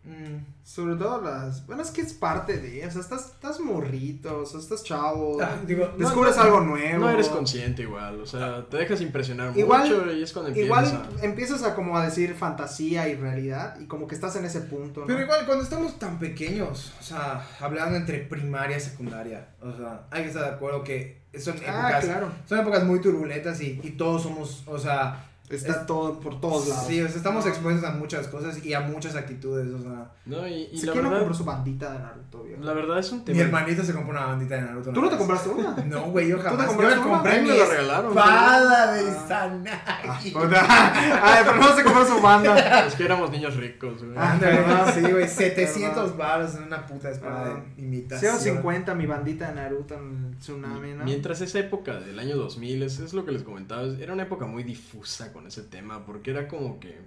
[0.05, 0.45] Mm.
[0.63, 1.67] Sobre todo las.
[1.67, 2.87] Bueno, es que es parte de.
[2.87, 5.39] O sea, estás, estás morrito, o sea, estás chavo.
[5.41, 6.99] Ah, digo, no- descubres no- algo nuevo.
[6.99, 10.67] No eres consciente igual, o sea, te dejas impresionar Igual- mucho y es cuando empiezas
[10.67, 11.25] Igual a...
[11.25, 15.01] empiezas a como a decir fantasía y realidad y como que estás en ese punto,
[15.01, 15.07] ¿no?
[15.07, 20.07] Pero igual, cuando estamos tan pequeños, o sea, hablando entre primaria y secundaria, o sea,
[20.11, 22.29] hay que estar de acuerdo que son épocas, ah, claro.
[22.47, 26.67] son épocas muy turbulentas y, y todos somos, o sea, Está es- todo por todos
[26.69, 26.87] lados.
[26.87, 30.49] sí, o sea, estamos expuestos a muchas cosas y a muchas actitudes, o sea, No,
[30.49, 32.63] y, y ¿Sí, la ¿Quién no verdad, compró su bandita de Naruto, viejo?
[32.65, 33.41] la verdad es un mi tema...
[33.43, 34.91] hermanito se compró una bandita de Naruto.
[34.93, 35.77] ¿Tú no te compraste una?
[35.87, 36.65] No, güey, yo ¿Tú te jamás.
[36.67, 39.25] Yo compraste me compré mi me la regalaron, espada de Ah.
[39.25, 40.35] Izanagi.
[41.23, 42.87] Ay, pero no se compró su banda.
[42.87, 44.17] Es que éramos niños ricos, güey.
[44.17, 44.95] Ah, Ándale, ¿verdad?
[44.95, 46.17] sí, güey, 700 ¿Verdad?
[46.17, 47.63] baros en una puta espada Ah.
[47.77, 48.39] de imitación.
[48.39, 51.05] 050 mi bandita de Naruto en el tsunami, ¿no?
[51.05, 54.47] Mientras esa época del año 2000, es, es lo que les comentaba, era una época
[54.47, 56.99] muy difusa con ese tema, porque era como que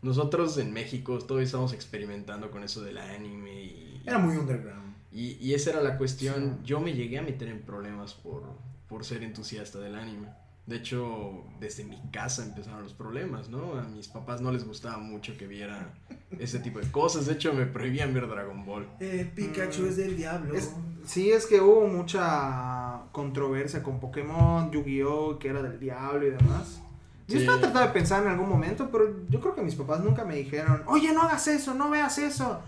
[0.00, 4.94] nosotros en México todavía estábamos experimentando con eso del anime y, Era muy underground.
[5.12, 6.58] y, y esa era la cuestión.
[6.60, 6.66] Sí.
[6.66, 8.44] Yo me llegué a meter en problemas por,
[8.88, 10.28] por ser entusiasta del anime.
[10.66, 13.78] De hecho, desde mi casa empezaron los problemas, ¿no?
[13.78, 15.94] A mis papás no les gustaba mucho que viera
[16.38, 17.24] ese tipo de cosas.
[17.26, 18.86] De hecho, me prohibían ver Dragon Ball.
[19.00, 19.88] Eh, Pikachu Mm.
[19.88, 20.54] es del diablo.
[20.54, 20.74] Es-
[21.06, 26.82] sí, es que hubo mucha controversia con Pokémon, Yu-Gi-Oh, que era del diablo y demás.
[27.28, 30.24] Yo estaba tratando de pensar en algún momento, pero yo creo que mis papás nunca
[30.24, 32.60] me dijeron, oye, no hagas eso, no veas eso.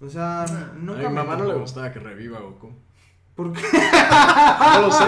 [0.00, 0.44] O sea,
[0.76, 2.70] nunca a mi me mamá no le gustaba que reviva Goku.
[3.34, 3.62] ¿Por qué?
[4.74, 5.04] No lo sé.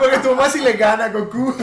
[0.00, 1.54] Porque tu mamá sí le gana a Goku.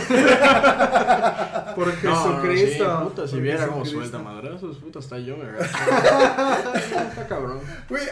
[1.76, 3.00] Por No, no, Jesucristo.
[3.00, 4.18] sí, puta, si viera cómo Jesucristo.
[4.18, 5.66] suelta madrazos, puta, hasta yo me agacho.
[7.10, 7.60] Está cabrón.
[7.90, 8.04] Güey,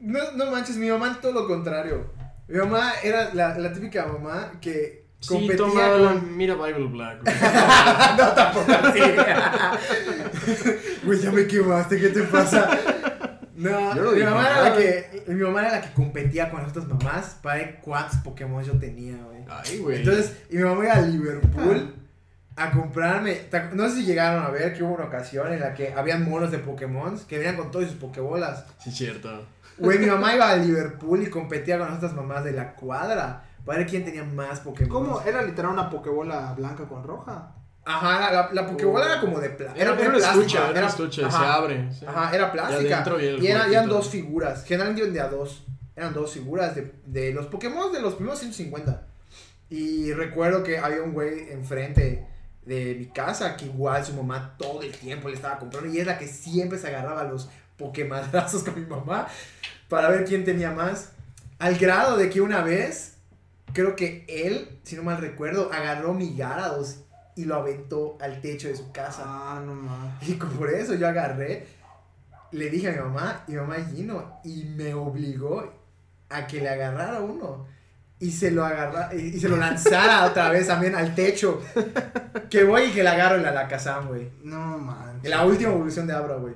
[0.00, 2.06] no, no manches, mi mamá todo lo contrario.
[2.48, 6.36] Mi mamá era la, la típica mamá que Sí, competía toma, con...
[6.36, 7.22] mira Bible Black.
[7.22, 7.34] güey.
[8.18, 9.00] no, tampoco así.
[11.04, 12.68] Güey, ya me quemaste, ¿qué te pasa?
[13.54, 14.76] No, Yo lo mi dije, mamá, era la ¿no?
[14.76, 18.62] que, mi mamá era la que competía con las otras mamás para ver cuántos Pokémon
[18.62, 19.38] yo tenía, güey.
[19.48, 19.98] Ay, güey.
[20.00, 21.94] Entonces, y mi mamá iba a Liverpool
[22.56, 23.32] a comprarme.
[23.34, 25.94] ¿te ac- No sé si llegaron a ver que hubo una ocasión en la que
[25.94, 28.66] habían monos de Pokémon que venían con todas sus Pokébolas.
[28.84, 29.46] Sí, cierto.
[29.78, 33.44] Güey, mi mamá iba a Liverpool y competía con las otras mamás de la cuadra
[33.66, 34.88] para ver quién tenía más Pokémon.
[34.90, 35.20] ¿Cómo?
[35.20, 37.52] Era literal una pokebola blanca con roja.
[37.84, 39.80] Ajá, la, la, la Pokébola era como de plástico.
[39.80, 41.92] Era, era estuche, era un estuche, se abre.
[41.92, 42.04] sí.
[42.06, 43.04] Ajá, era plástica.
[43.40, 44.64] Y era- eran dos figuras.
[44.64, 45.64] Generalmente de a dos.
[45.94, 49.02] Eran dos figuras de, de los Pokémon de los primeros 150.
[49.70, 52.26] Y recuerdo que había un güey enfrente
[52.64, 55.88] de mi casa que igual su mamá todo el tiempo le estaba comprando.
[55.88, 59.28] Y es la que siempre se agarraba los Pokémadrazos con mi mamá
[59.88, 61.12] para ver quién tenía más.
[61.58, 63.15] Al grado de que una vez,
[63.76, 67.00] creo que él, si no mal recuerdo, agarró mi Gyarados
[67.36, 69.24] y lo aventó al techo de su casa.
[69.26, 70.26] Ah, no mames.
[70.26, 71.66] Y por eso yo agarré,
[72.52, 75.70] le dije a mi mamá, y mi mamá vino y me obligó
[76.30, 77.66] a que le agarrara uno.
[78.18, 81.60] Y se lo agarra, y, se lo lanzara otra vez también al techo.
[82.48, 84.30] Que voy y que le agarro en la Alakazam, güey.
[84.42, 84.76] No.
[85.22, 86.54] En la última evolución de Abra, güey.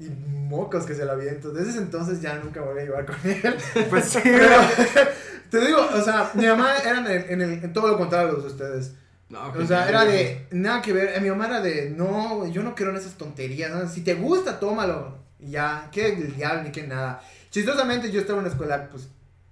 [0.00, 1.50] Y mocos que se lo aviento.
[1.50, 3.56] Desde ese entonces ya nunca volví a llevar con él.
[3.90, 4.56] Pues sí, Pero,
[5.50, 8.28] te digo, o sea, mi mamá era en, el- en el- en todo lo contrario
[8.28, 8.92] de los de ustedes.
[9.28, 11.12] No, O sea, era de nada que ver.
[11.16, 13.70] eh, Mi mamá era de no, yo no creo en esas tonterías.
[13.70, 13.86] ¿no?
[13.88, 15.18] Si te gusta, tómalo.
[15.40, 17.20] Y ya, que el diablo ni que nada.
[17.50, 19.08] Chistosamente, yo estaba en una escuela, pues,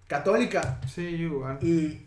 [0.07, 0.81] católica.
[0.93, 1.59] Sí, igual.
[1.61, 2.06] Y,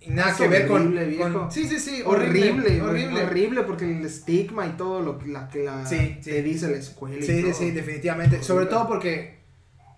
[0.00, 1.32] y nada Es que ver con, horrible, viejo.
[1.32, 2.02] con- Sí, sí, sí.
[2.04, 2.82] Horrible, Horrible.
[2.82, 3.62] horrible, Horrible.
[3.64, 6.30] porque el estigma y todo lo que la, que la Sí, sí.
[6.30, 7.16] te dice la escuela.
[7.18, 7.54] y Sí, todo.
[7.54, 8.42] sí, definitivamente.
[8.42, 9.40] Sobre todo porque,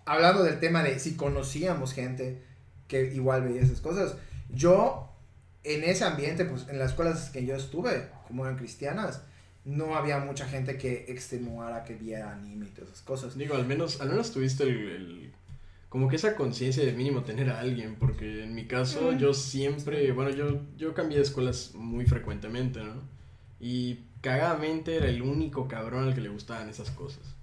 [0.05, 2.43] hablando del tema de si conocíamos gente
[2.89, 4.17] que igual veía esas cosas,
[4.51, 5.09] yo,
[5.65, 9.23] en ese ambiente, pues en las escuelas que yo estuve, como eran cristianas,
[9.65, 13.39] no había mucha gente que extenuara que viera anime y todas esas cosas.
[13.39, 15.33] Digo, al menos, al menos tuviste el, el-
[15.93, 20.11] como que esa conciencia de mínimo tener a alguien, porque en mi caso yo siempre,
[20.13, 22.95] bueno, yo, yo cambié de escuelas muy frecuentemente, ¿no?
[23.61, 27.37] Y cagadamente era el único cabrón al que le gustaban esas cosas.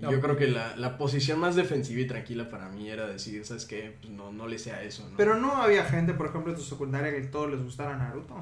[0.00, 0.10] Y No.
[0.10, 3.66] yo creo que la, la posición más defensiva y tranquila para mí era decir, ¿sabes
[3.66, 3.96] qué?
[4.00, 5.16] Pues no, no le sea eso, ¿no?
[5.16, 8.34] Pero no había gente, por ejemplo, en tu secundaria que todos les gustara Naruto.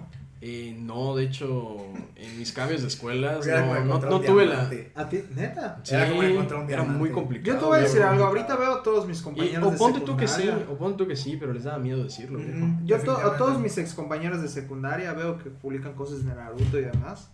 [0.42, 1.76] Eh, no, de hecho,
[2.16, 4.70] en mis cambios de escuelas, no, tuve la...
[4.94, 5.22] ¿A ti?
[5.36, 5.80] ¿Neta?
[5.82, 7.52] Sí, Era como encontrar un era muy complicado.
[7.54, 8.24] Yo te voy a decir algo.
[8.24, 10.66] Ahorita veo a todos mis Y- compañeros o de ponte tú que sí, secundaria.
[10.72, 12.40] o ponte tú que sí, pero les daba miedo decirlo.
[12.86, 16.78] Yo to- a todos mis ex compañeros de secundaria veo que publican cosas de Naruto
[16.78, 17.28] y demás.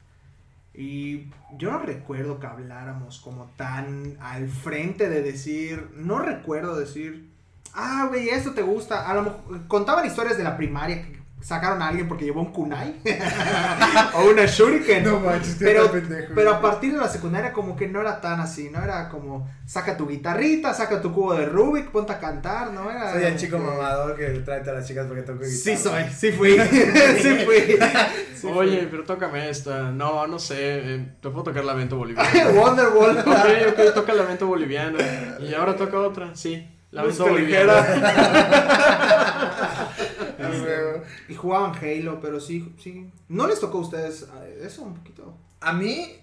[0.75, 7.31] Y yo no recuerdo que habláramos como tan al frente de decir, no recuerdo decir,
[7.73, 9.09] ah, güey, esto te gusta.
[9.09, 11.16] A lo mejor contaban historias de la primaria que
[11.47, 12.97] sacaron a alguien porque llevó un kunai
[14.15, 15.05] o una shuriken.
[15.05, 16.33] No manches, pero, tal pendejo.
[16.35, 19.49] pero a partir de la secundaria como que no era tan así, no era como
[19.65, 23.13] saca tu guitarrita, saca tu cubo de Rubik, ponte a cantar, no era.
[23.13, 25.57] Soy el chico que- mamador que trae a las chicas porque toco guitarra.
[25.57, 26.57] Sí soy, sí fui,
[27.23, 27.79] sí fui.
[28.37, 28.89] Sí Oye, fui.
[28.91, 29.91] pero tócame esta.
[29.93, 30.57] No, no sé.
[30.59, 32.51] eh, te puedo tocar lamento boliviano.
[32.61, 33.19] Wonderwall.
[33.19, 33.29] ok,
[33.71, 34.99] ok, toca lamento boliviano.
[35.41, 36.69] Y ahora toca otra, sí.
[36.91, 37.73] Lamento boliviano.
[41.29, 43.11] Y jugaban Halo, pero sí, sí.
[43.29, 45.37] ¿No les tocó a ustedes eh, eso un poquito?
[45.61, 46.19] A mí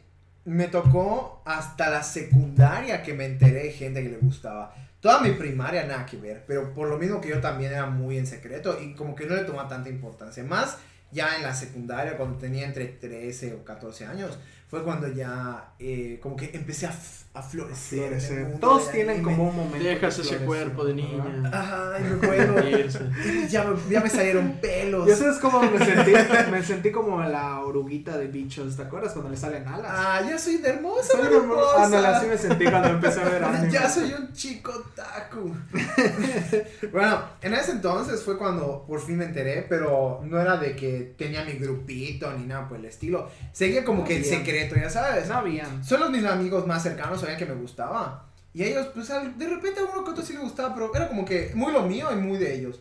[0.45, 4.75] me tocó hasta la secundaria que me enteré de gente que le gustaba.
[4.99, 8.17] Toda mi primaria nada que ver, pero por lo mismo que yo también era muy
[8.17, 10.43] en secreto y como que no le tomaba tanta importancia.
[10.43, 10.77] Más
[11.11, 14.39] ya en la secundaria, cuando tenía entre 13 o 14 años,
[14.73, 16.95] fue cuando ya eh, como que empecé a,
[17.35, 18.57] a florecer.
[18.59, 19.23] Todos tienen anime.
[19.35, 19.87] como un momento.
[19.87, 21.23] Dejas de ese cuerpo de niña.
[21.53, 22.63] Ajá, y me acuerdo.
[23.49, 25.07] Ya, ya me salieron pelos.
[25.07, 26.11] Yo sabes cómo me sentí,
[26.49, 29.91] me sentí como la oruguita de bichos, ¿te acuerdas cuando le salen alas?
[29.93, 31.77] Ah, ya soy de hermosa, Soy hermoso.
[31.77, 33.71] Ándale, así me sentí cuando empecé a ver anime.
[33.71, 35.53] Ya soy un chico taku.
[36.91, 41.13] bueno, en ese entonces fue cuando por fin me enteré, pero no era de que
[41.15, 43.29] tenía mi grupito ni nada por el estilo.
[43.51, 44.62] Seguía como No que el había.
[44.63, 45.27] Secreto, ya sabes.
[45.27, 45.83] No habían.
[45.83, 48.29] Solo mis amigos más cercanos sabían que me gustaba.
[48.53, 51.25] Y ellos, pues de repente a uno que otro sí le gustaba, pero era como
[51.25, 52.79] que muy lo mío y muy de ellos.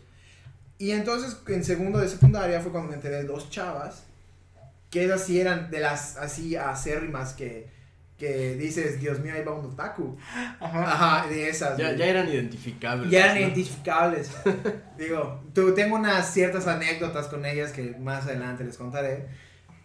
[0.78, 4.04] Y entonces en segundo de secundaria fue cuando me enteré de dos chavas,
[4.90, 7.70] que esas sí eran de las así acérrimas que,
[8.18, 10.18] que dices, Dios mío, ahí va un otaku.
[10.60, 10.92] Ajá.
[10.92, 11.78] Ajá, de esas.
[11.78, 13.10] Ya, ya eran identificables.
[13.10, 13.40] Ya eran ¿no?
[13.42, 14.30] identificables.
[14.98, 19.26] Digo, tú, tengo unas ciertas anécdotas con ellas que más adelante les contaré.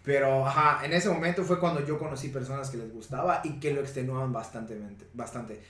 [0.08, 3.74] Pero, ajá, en ese momento fue cuando yo conocí personas que les gustaba y que
[3.74, 4.80] lo extenuaban bastante.
[5.14, 5.62] bastante.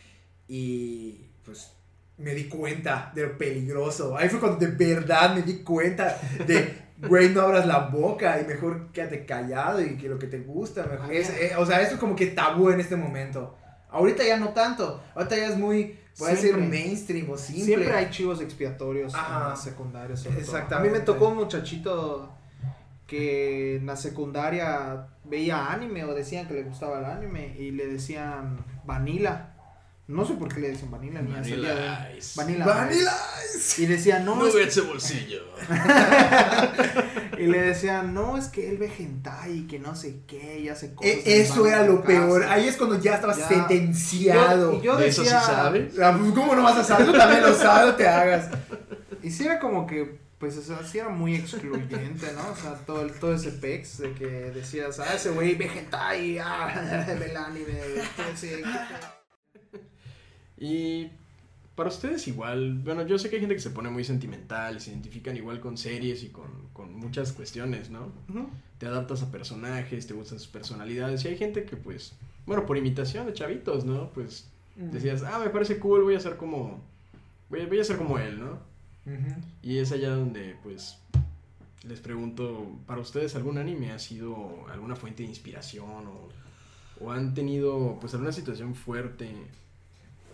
[0.47, 1.71] Y, pues,
[2.17, 4.15] me di cuenta de lo peligroso.
[4.15, 8.45] Ahí fue cuando de verdad me di cuenta de, güey, no abras la boca y
[8.45, 10.85] mejor quédate callado y que lo que te gusta.
[10.85, 13.55] Mejor, es- eh, o sea, eso es como que tabú en este momento.
[13.89, 15.01] Ahorita ya no tanto.
[15.15, 16.67] Ahorita ya es muy, puede Siempre.
[16.67, 17.63] mainstream o simple.
[17.65, 20.15] Siempre hay chivos expiatorios en la secundaria.
[20.15, 20.41] sobre todo.
[20.45, 20.89] Exactamente.
[20.89, 22.36] A mí me tocó un muchachito
[23.07, 27.87] que en la secundaria veía anime o decían que le gustaba el anime y le
[27.87, 29.53] decían Vanilla.
[30.07, 31.21] No sé por qué le dicen Vanilla.
[31.21, 31.37] ni de.
[31.39, 32.33] Vanilla Ice.
[32.41, 32.65] Vanilla.
[32.65, 33.13] Vanilla
[33.55, 33.81] Ice.
[33.81, 35.39] Y decían, no, No es ve ese bolsillo.
[37.37, 40.69] Y le decían, no, es que él ve hentai y que no sé qué, y
[40.69, 41.11] hace cosas.
[41.13, 42.41] E- eso era lo peor.
[42.41, 42.53] casa".
[42.53, 43.47] Ahí es cuando ya estabas Ya.
[43.47, 44.73] sentenciado.
[44.73, 45.99] Y yo, y yo De eso sí decía, sabes.
[45.99, 47.05] Ah, pues, ¿Cómo no vas a saber?
[47.05, 48.49] Tú también lo sabes, te hagas.
[49.21, 52.51] Y sí era como que, pues, o sea, sí era muy excluyente, ¿no?
[52.51, 56.37] O sea, todo, el- todo ese pex de que decías, ah, ese güey ve hentai,
[56.39, 57.73] ah, el anime,
[58.35, 59.81] sí, qué pedo".
[60.57, 61.09] Y
[61.75, 64.79] para ustedes igual, bueno, yo sé que hay gente que se pone muy sentimental y
[64.79, 68.11] se identifican igual con series y con, con muchas cuestiones, ¿no?
[68.79, 72.13] Te adaptas a personajes, te gustan sus personalidades y hay gente que pues,
[72.45, 74.09] bueno, por imitación de chavitos, ¿no?
[74.13, 76.83] Pues decías, ah, me parece cool, voy a ser como,
[77.49, 78.59] voy a, voy a ser como él, ¿no?
[79.63, 80.97] Y es allá donde pues
[81.83, 86.29] les pregunto, ¿para ustedes algún anime ha sido alguna fuente de inspiración o,
[87.05, 89.31] o han tenido pues alguna situación fuerte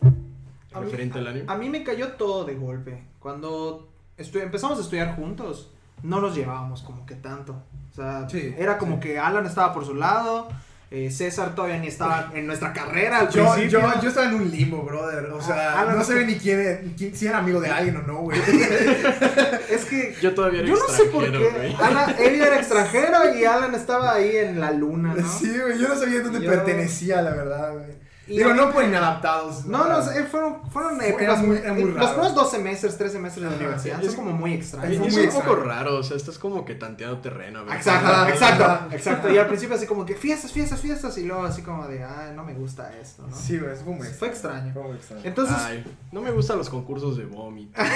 [0.02, 1.46] A mí- referente al anime?
[1.48, 3.04] A mí me cayó todo de golpe.
[3.20, 5.70] Cuando estu- empezamos a estudiar juntos,
[6.02, 7.62] no nos llevábamos como que tanto.
[7.92, 9.02] O sea, Sí, era como sí.
[9.02, 10.50] que Alan estaba por su lado,
[10.94, 14.50] eh, César todavía ni estaba en nuestra carrera al Yo, yo, yo estaba en un
[14.52, 15.26] limbo, brother.
[15.32, 16.04] O sea, Ah, no, no no.
[16.04, 18.40] sé ni quién, quién- si era amigo de alguien o no, güey.
[19.70, 21.84] Es que Yo todavía era yo no sé por extranjero, qué.
[21.84, 25.28] Alan, él era extranjero y Alan estaba ahí en la luna, ¿no?
[25.28, 28.03] Sí, güey, yo no sabía dónde Yo- pertenecía, la verdad, güey.
[28.26, 29.66] Digo, no me- por inadaptados.
[29.66, 33.12] No, no, eh, fueron, fueron Fue- épocas muy- muy, muy Los primeros dos semestres, tres
[33.12, 34.98] semestres de la universidad son es- como muy extraños.
[34.98, 37.64] fue es muy un poco raro, o sea, estás como que tanteando terreno.
[37.74, 39.30] Exacto, exacto, exacto.
[39.30, 41.18] Y al principio así como que fiestas, fiestas, fiestas.
[41.18, 43.36] Y luego así como de, ah, no me gusta esto, ¿no?
[43.36, 44.72] Sí, güey, fue muy Fue extraño.
[44.72, 45.22] Fue muy extraño.
[45.26, 45.84] Entonces, Ay,
[46.14, 47.78] no me gustan los concursos de vómito.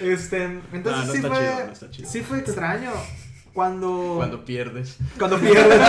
[0.00, 2.08] este, entonces no sí está fue, chido, no está chido.
[2.10, 2.90] sí fue extraño.
[3.56, 4.98] Cuando, Cuando pierdes.
[5.18, 5.80] cuando pierdes.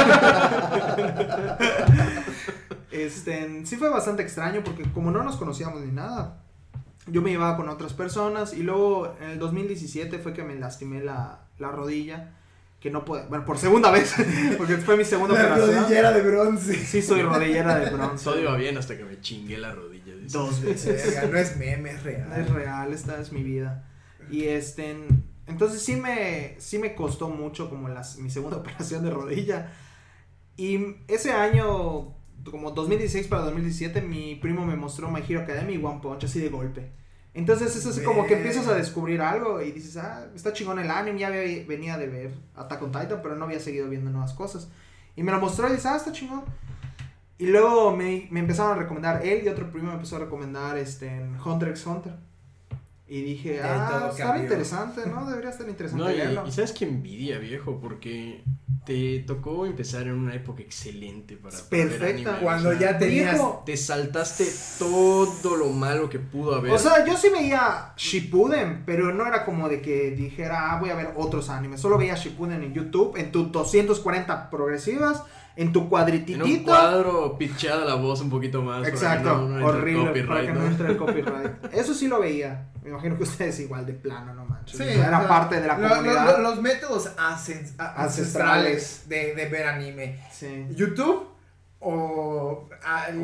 [2.92, 6.44] este, sí fue bastante extraño porque como no nos conocíamos ni nada,
[7.08, 11.02] yo me llevaba con otras personas y luego en el 2017 fue que me lastimé
[11.04, 12.32] la, la rodilla,
[12.80, 14.16] que no pude, bueno, por segunda vez,
[14.58, 15.76] porque fue mi segunda La operación.
[15.84, 16.74] rodillera de bronce.
[16.74, 18.24] Sí soy rodillera de bronce.
[18.24, 20.14] Todo iba bien hasta que me chingué la rodilla.
[20.32, 21.22] Dos veces.
[21.30, 22.32] No es meme, es real.
[22.40, 23.84] Es real, esta es mi vida.
[24.32, 24.96] Y este,
[25.48, 29.74] entonces sí me, sí me costó mucho como las, mi segunda operación de rodilla.
[30.58, 32.16] Y ese año,
[32.50, 36.40] como 2016 para 2017, mi primo me mostró My Hero Academy y One Punch así
[36.40, 36.92] de golpe.
[37.34, 40.90] Entonces es así como que empiezas a descubrir algo y dices, ah, está chingón el
[40.90, 44.70] anime, ya venía de ver Attack on Titan, pero no había seguido viendo nuevas cosas.
[45.16, 46.44] Y me lo mostró y dices, ah, está chingón.
[47.38, 50.80] Y luego me, me empezaron a recomendar, él y otro primo me empezó a recomendar
[50.80, 52.16] este, Hunter x Hunter.
[53.10, 55.26] Y dije, ah, estaba interesante, ¿no?
[55.30, 56.44] Debería estar interesante No, y, verlo.
[56.46, 58.44] y sabes que envidia, viejo, porque
[58.86, 62.32] te tocó empezar en una época excelente para, Perfecta.
[62.32, 63.34] anime, Cuando o sea, ya tenías.
[63.34, 64.46] Viejo, te saltaste
[64.78, 66.72] todo lo malo que pudo haber.
[66.72, 70.90] O sea, yo sí veía Shippuden, pero no era como de que dijera, ah, voy
[70.90, 71.80] a ver otros animes.
[71.80, 75.24] Solo veía Shippuden en YouTube, en tus 240 progresivas,
[75.58, 76.64] en tu en un cuadrititito.
[76.66, 78.78] cuadro pitchada la voz un poquito más.
[78.80, 80.68] para que Exacto, no- no entre el horrible, para que no ¿no?
[80.68, 81.74] entre el copyright.
[81.74, 82.70] Eso sí lo veía.
[82.84, 84.78] Me imagino que ustedes igual de plano, no manches.
[84.78, 86.26] Sí, O sea, era o sea, parte de la lo- comunidad.
[86.26, 87.98] lo- lo- los métodos Ancestrales.
[88.00, 90.20] ancestrales de, de ver anime.
[90.32, 90.68] Sí.
[90.70, 91.28] YouTube
[91.80, 92.70] o O-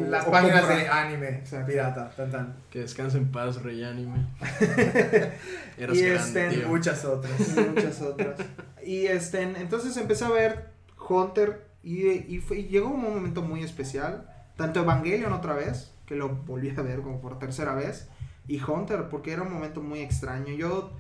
[0.10, 0.80] las o páginas comprar.
[0.80, 1.68] de anime Exacto.
[1.68, 2.10] pirata.
[2.16, 2.56] Tan, tan.
[2.70, 4.28] Que descanse en paz, Rey Anime.
[5.78, 6.68] Eras Y grande, este, tío.
[6.68, 7.34] Muchas otras.
[7.58, 8.40] y muchas otras.
[8.86, 10.70] Y este, entonces empecé a ver
[11.10, 14.30] Hunter y, llegó un momento muy especial.
[14.56, 18.08] Tanto Evangelion otra vez, que lo volví a ver como por tercera vez,
[18.48, 20.54] y Hunter, porque era un momento muy extraño.
[20.54, 20.92] Yo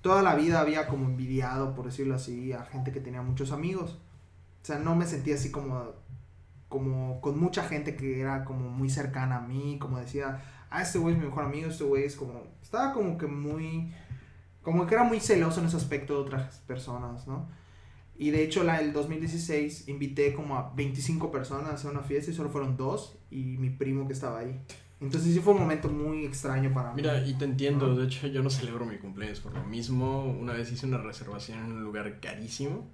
[0.00, 3.98] toda la vida había como envidiado, por decirlo así, a gente que tenía muchos amigos.
[4.62, 5.92] O sea, no me sentía así como,
[6.68, 10.98] como con mucha gente que era como muy cercana a mí, como decía, ah, este
[10.98, 13.94] güey es mi mejor amigo, este güey es como, estaba como que muy,
[14.62, 17.48] como que era muy celoso en ese aspecto de otras personas, ¿no?
[18.16, 22.34] Y de hecho, la, el 2016 invité como a 25 personas a una fiesta y
[22.34, 24.60] solo fueron dos y mi primo que estaba ahí.
[25.00, 27.02] Entonces sí fue un momento muy extraño para mí.
[27.02, 30.24] Mira, y te entiendo, de hecho yo no celebro mi cumpleaños por lo mismo.
[30.24, 32.88] Una vez hice una reservación en un lugar carísimo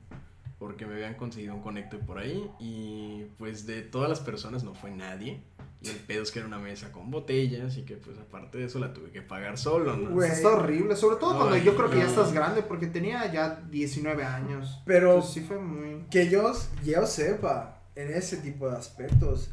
[0.61, 4.75] porque me habían conseguido un conecto por ahí y pues de todas las personas no
[4.75, 5.43] fue nadie.
[5.81, 8.67] Y el pedo es que era una mesa con botellas y que pues aparte de
[8.67, 10.11] eso la tuve que pagar solo, ¿no?
[10.11, 10.31] Güey.
[10.31, 12.11] Está horrible, sobre todo cuando Ay, yo creo que ya no.
[12.11, 14.83] estás grande, porque tenía ya 19 años.
[14.85, 16.05] Pero Entonces sí fue muy...
[16.11, 16.53] que yo,
[16.85, 19.51] yo sepa, en ese tipo de aspectos.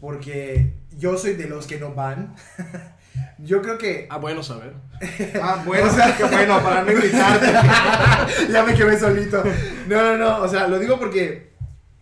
[0.00, 2.34] Porque yo soy de los que no van.
[3.38, 4.06] yo creo que.
[4.10, 4.74] Ah, bueno saber.
[5.42, 7.46] Ah, bueno, O sea- qué bueno, para no invitarte.
[8.52, 9.42] ya me quedé solito.
[9.88, 10.38] No, no, no.
[10.42, 11.52] O sea, lo digo porque.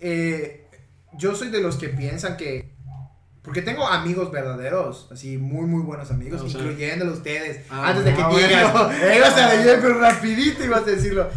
[0.01, 0.67] eh,
[1.17, 2.77] yo soy de los que piensan que.
[3.43, 7.65] Porque tengo amigos verdaderos, así muy, muy buenos amigos, O sea- incluyéndolo ustedes.
[7.71, 8.31] Ah, antes de que ah,
[9.03, 11.29] eh, ibas a leer, pero rapidito ibas a decirlo.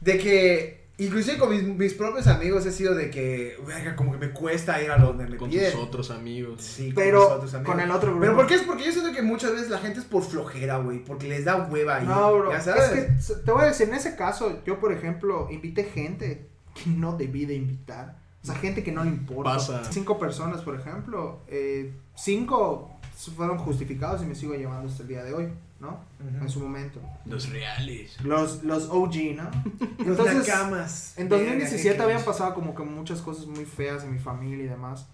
[0.00, 4.18] De que, inclusive con mis, mis propios amigos he sido de que, verga, como que
[4.18, 5.72] me cuesta ir a donde me Con piden.
[5.72, 6.60] tus otros amigos.
[6.62, 7.72] Sí, con Pero mis otros amigos.
[7.74, 8.20] con el otro grupo.
[8.22, 8.62] Pero ¿por qué es?
[8.62, 11.56] Porque yo siento que muchas veces la gente es por flojera, güey, porque les da
[11.70, 12.08] hueva ir.
[12.08, 12.50] No, bro.
[12.50, 12.88] ya Es sabes.
[12.90, 16.90] que s- te voy a decir, en ese caso, yo, por ejemplo, invité gente que
[16.90, 18.16] no debí de invitar.
[18.42, 19.52] O sea, gente que no le importa.
[19.54, 19.82] Pasa.
[19.90, 21.40] Cinco personas, por ejemplo.
[21.48, 25.48] eh, cinco fueron justificados y me sigo llevando hasta el día de hoy,
[25.80, 26.04] ¿no?
[26.40, 27.00] En su momento.
[27.26, 28.22] Los reales.
[28.22, 29.50] Los, los OG, ¿no?
[29.98, 31.18] Los Entonces, nakamas.
[31.18, 34.64] En Verga, 2017 qué habían pasado como que muchas cosas muy feas en mi familia
[34.64, 35.08] y demás.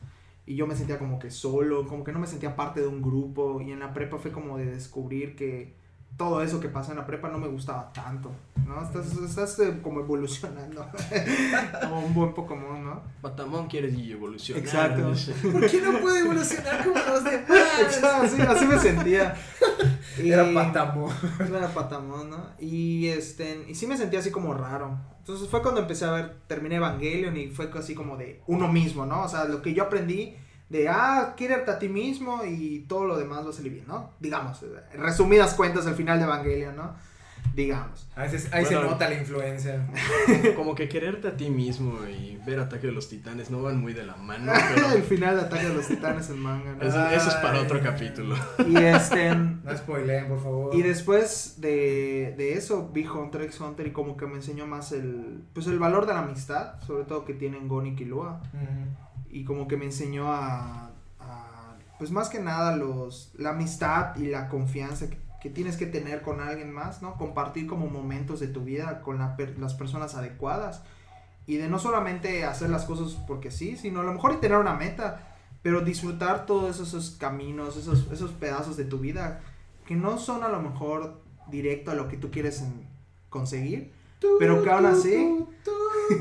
[0.47, 3.01] Y yo me sentía como que solo, como que no me sentía parte de un
[3.01, 3.63] grupo.
[3.63, 5.75] Y en la prepa fue como de descubrir que
[6.17, 8.31] todo eso que pasa en la prepa no me gustaba tanto.
[8.67, 8.83] ¿No?
[8.83, 10.87] Estás, estás eh, como evolucionando.
[11.83, 13.03] como un buen Pokémon, ¿no?
[13.21, 14.63] Patamón quiere evolucionar.
[14.63, 15.11] Exacto.
[15.11, 15.33] dice.
[15.53, 18.03] ¿Por qué no puede evolucionar como los demás?
[18.23, 19.35] así, así me sentía.
[20.23, 21.09] Y- Era patamo.
[21.41, 22.47] Era Patamón, ¿no?
[22.61, 24.97] Y este, y sí me sentía así como raro.
[25.19, 29.07] Entonces fue cuando empecé a ver, terminé Evangelion y fue así como de uno mismo,
[29.07, 29.23] ¿no?
[29.23, 30.37] O sea, lo que yo aprendí
[30.69, 34.11] de, ah, quiererte a ti mismo y todo lo demás va a salir bien, ¿no?
[34.21, 36.93] Digamos, resumidas cuentas al final de Evangelion, ¿no?
[37.55, 38.09] Digamos.
[38.17, 38.91] A veces ahí se Bueno.
[38.93, 39.87] nota la influencia.
[40.57, 43.93] Como que quererte a ti mismo y ver Ataque de los Titanes no van muy
[43.93, 46.83] de la mano, el pero final de Ataque de los Titanes en manga, ¿no?
[46.83, 48.35] eso, eso es para otro capítulo.
[48.67, 49.35] Y este...
[49.65, 50.75] No spoileen, por favor.
[50.75, 54.91] Y después de, de eso vi Hunter x Hunter y como que me enseñó más
[54.93, 58.43] el pues el valor de la amistad, sobre todo que tienen Gon y Killua.
[58.53, 59.04] Ujú.
[59.35, 64.27] Y como que me enseñó a, a, pues más que nada los la amistad y
[64.27, 67.17] la confianza que, que tienes que tener con alguien más, ¿no?
[67.17, 70.83] Compartir como momentos de tu vida con la las personas adecuadas.
[71.47, 74.57] Y de no solamente hacer las cosas porque sí, sino a lo mejor y tener
[74.57, 79.41] una meta, pero disfrutar todos esos caminos, esos, esos pedazos de tu vida
[79.85, 82.65] que no son a lo mejor directo a lo que tú quieres
[83.29, 83.93] conseguir,
[84.39, 85.45] pero que aún así,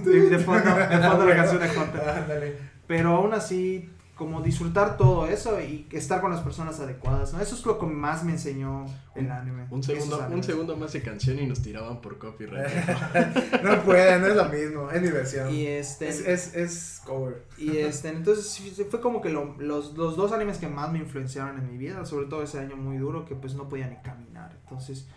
[0.03, 1.69] de, de fondo, de fondo la canción de
[2.09, 2.72] Ándale.
[2.87, 7.41] Pero aún así, como disfrutar todo eso y estar con las personas adecuadas, ¿no?
[7.41, 9.65] Eso es lo que más me enseñó el anime.
[9.71, 12.67] Un segundo, un segundo más de canción y nos tiraban por copyright.
[13.63, 15.53] No pueden, no es lo mismo, es mi versión.
[15.53, 17.43] Y este, Es, es, es cover.
[17.57, 21.57] y este, entonces fue como que lo- los, los dos animes que más me influenciaron
[21.57, 24.55] en mi vida, sobre todo ese año muy duro que pues no podía ni caminar.
[24.63, 25.07] Entonces,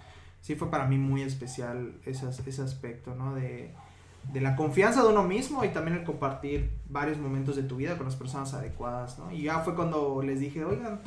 [0.40, 3.34] sí fue para mí muy especial esas- ese aspecto, ¿no?
[3.34, 3.74] De,
[4.32, 7.96] de la confianza de uno mismo y también el compartir varios momentos de tu vida
[7.96, 9.30] con las personas adecuadas, ¿no?
[9.30, 11.00] Y ya fue cuando les dije, oigan,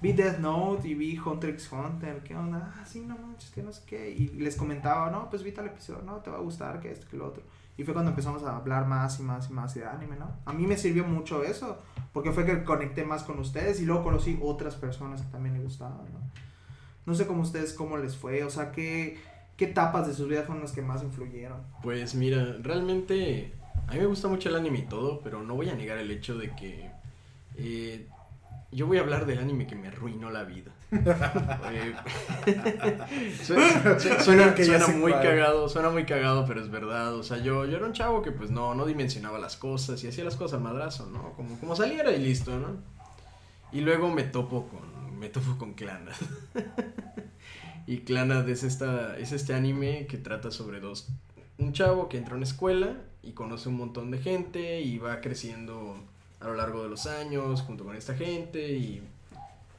[0.00, 2.72] vi Death Note y vi Hunter x Hunter, ¿qué onda?
[2.76, 4.10] Ah, sí, no manches, que no sé qué.
[4.10, 7.06] Y les comentaba, no, pues vi tal episodio, no, te va a gustar, que esto,
[7.10, 7.42] que lo otro.
[7.76, 10.28] Y fue cuando empezamos a hablar más y más y más de anime, ¿no?
[10.44, 11.78] A mí me sirvió mucho eso,
[12.12, 15.62] porque fue que conecté más con ustedes y luego conocí otras personas que también me
[15.62, 16.20] gustaban, ¿no?
[17.06, 19.18] No sé cómo ustedes, cómo les fue, o sea, qué,
[19.58, 21.58] qué etapas de sus vidas fueron las que más influyeron.
[21.82, 23.52] Pues mira, realmente
[23.88, 26.10] a mí me gusta mucho el anime y todo, pero no voy a negar el
[26.10, 26.90] hecho de que
[27.56, 28.06] eh,
[28.70, 30.72] yo voy a hablar del anime que me arruinó la vida.
[31.70, 31.94] Eh,
[34.22, 37.14] suena Que suena muy cagado, suena muy cagado, pero es verdad.
[37.14, 40.08] O sea, yo, yo era un chavo que pues no, no dimensionaba las cosas y
[40.08, 41.32] hacía las cosas al madrazo, ¿no?
[41.32, 42.76] Como, como saliera y listo, ¿no?
[43.70, 46.14] Y luego me topo con, me topo con Clannad.
[47.88, 51.08] y Clannad es, esta, es este anime que trata sobre dos
[51.56, 55.22] un chavo que entra a una escuela y conoce un montón de gente y va
[55.22, 55.96] creciendo
[56.38, 59.02] a lo largo de los años junto con esta gente y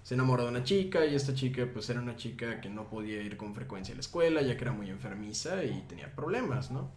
[0.01, 3.21] se enamora de una chica y esta chica pues era una chica que no podía
[3.21, 6.89] ir con frecuencia a la escuela ya que era muy enfermiza y tenía problemas, ¿no?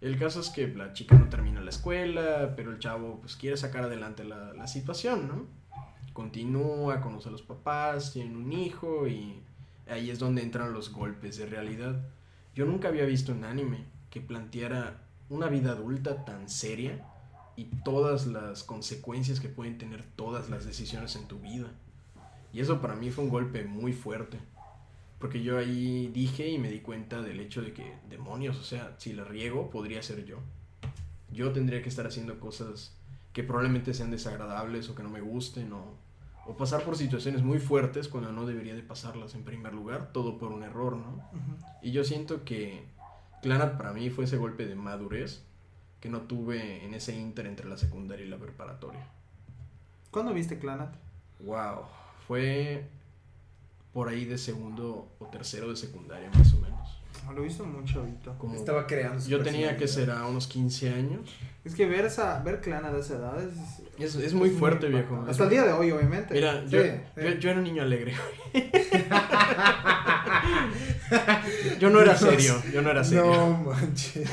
[0.00, 3.56] El caso es que la chica no termina la escuela, pero el chavo pues quiere
[3.56, 5.46] sacar adelante la, la situación, ¿no?
[6.12, 9.42] Continúa, conoce a los papás, tienen un hijo y
[9.88, 12.00] ahí es donde entran los golpes de realidad.
[12.54, 17.04] Yo nunca había visto un anime que planteara una vida adulta tan seria
[17.56, 21.68] y todas las consecuencias que pueden tener todas las decisiones en tu vida.
[22.52, 24.38] Y eso para mí fue un golpe muy fuerte.
[25.18, 28.94] Porque yo ahí dije y me di cuenta del hecho de que, demonios, o sea,
[28.98, 30.38] si la riego, podría ser yo.
[31.30, 32.94] Yo tendría que estar haciendo cosas
[33.32, 35.96] que probablemente sean desagradables o que no me gusten o,
[36.46, 40.38] o pasar por situaciones muy fuertes cuando no debería de pasarlas en primer lugar, todo
[40.38, 41.22] por un error, ¿no?
[41.82, 42.84] Y yo siento que
[43.42, 45.44] Clannad para mí fue ese golpe de madurez
[46.00, 49.06] que no tuve en ese inter entre la secundaria y la preparatoria.
[50.10, 50.94] ¿Cuándo viste Clanat?
[51.40, 51.84] Wow,
[52.26, 52.88] fue
[53.92, 56.98] por ahí de segundo o tercero de secundaria más o menos.
[57.24, 58.36] No, lo he visto mucho ahorita.
[58.38, 60.14] Como Estaba creando su yo tenía que personalidad.
[60.16, 61.30] ser a unos 15 años.
[61.64, 63.52] Es que ver esa, ver Clanat a esa edad es,
[63.98, 65.24] Es, es muy fuerte, viejo.
[65.28, 66.34] Hasta el día de hoy, obviamente.
[66.34, 66.90] Mira, Sí, yo, sí.
[67.16, 68.14] yo, yo era un niño alegre.
[71.78, 73.26] yo no era serio, yo no era serio.
[73.26, 74.28] No manches.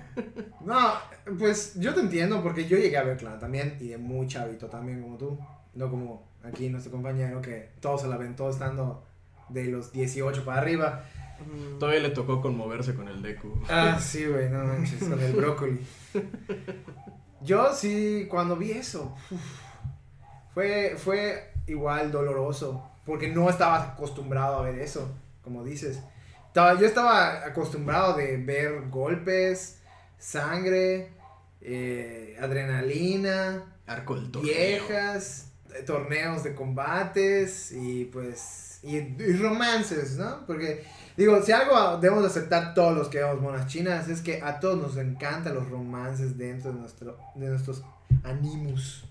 [0.64, 0.92] no,
[1.38, 4.66] pues yo te entiendo porque yo llegué a ver Clan también y de muy chavito
[4.68, 5.38] también como tú.
[5.74, 9.04] No como aquí nuestro compañero que todos se la aventó estando
[9.48, 11.04] de los 18 para arriba.
[11.40, 13.60] Mm, Todavía le tocó conmoverse con el Deku.
[13.68, 15.80] Ah, sí, güey, no manches, con el brócoli.
[17.42, 19.16] Yo sí, cuando vi eso,
[20.54, 25.12] fue, fue igual doloroso, porque no estaba acostumbrado a ver eso,
[25.42, 26.00] como dices.
[26.54, 29.80] Yo estaba acostumbrado de ver golpes,
[30.18, 31.10] sangre,
[31.62, 34.52] eh, adrenalina, Arco del torneo.
[34.54, 35.51] viejas,
[35.86, 40.44] torneos de combates y pues y, y romances, ¿no?
[40.46, 40.84] Porque
[41.16, 44.78] digo, si algo debemos aceptar todos los que vemos monas chinas es que a todos
[44.78, 47.82] nos encantan los romances dentro de nuestro de nuestros
[48.24, 49.04] animus.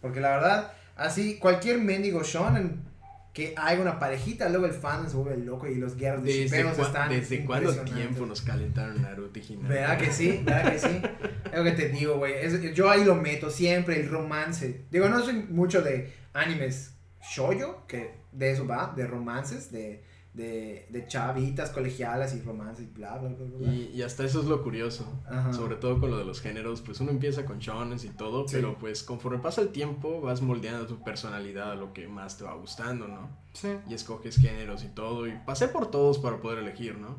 [0.00, 2.91] Porque la verdad, así cualquier mendigo shonen
[3.32, 6.44] que haya una parejita, luego el fan se vuelve loco y los guerras de ¿Desde,
[6.58, 9.68] shippeos cua- están ¿desde cuánto tiempo nos calentaron Naruto y Hinata?
[9.68, 10.42] ¿Verdad que sí?
[10.44, 11.02] ¿Verdad que sí?
[11.50, 12.34] Es lo que te digo, güey.
[12.74, 14.82] Yo ahí lo meto siempre, el romance.
[14.90, 20.02] Digo, no soy mucho de animes shoyo, que de eso va, de romances, de,
[20.34, 23.72] de, de chavitas colegialas y romances y bla, bla, bla, bla.
[23.72, 25.04] Y, y hasta eso es lo curioso.
[25.26, 25.52] Ajá.
[25.52, 28.56] Sobre todo con lo de los géneros, pues uno empieza con shonen y todo, Sí.
[28.56, 32.44] pero pues conforme pasa el tiempo vas moldeando tu personalidad a lo que más te
[32.44, 33.28] va gustando, ¿no?
[33.52, 33.68] Sí.
[33.86, 35.26] y escoges géneros y todo.
[35.26, 37.16] Y pasé por todos para poder elegir, ¿no?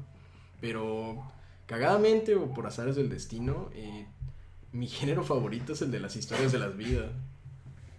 [0.59, 1.31] Pero
[1.67, 4.07] cagadamente o por azares del destino, eh,
[4.71, 7.11] mi género favorito es el de las historias de las vidas.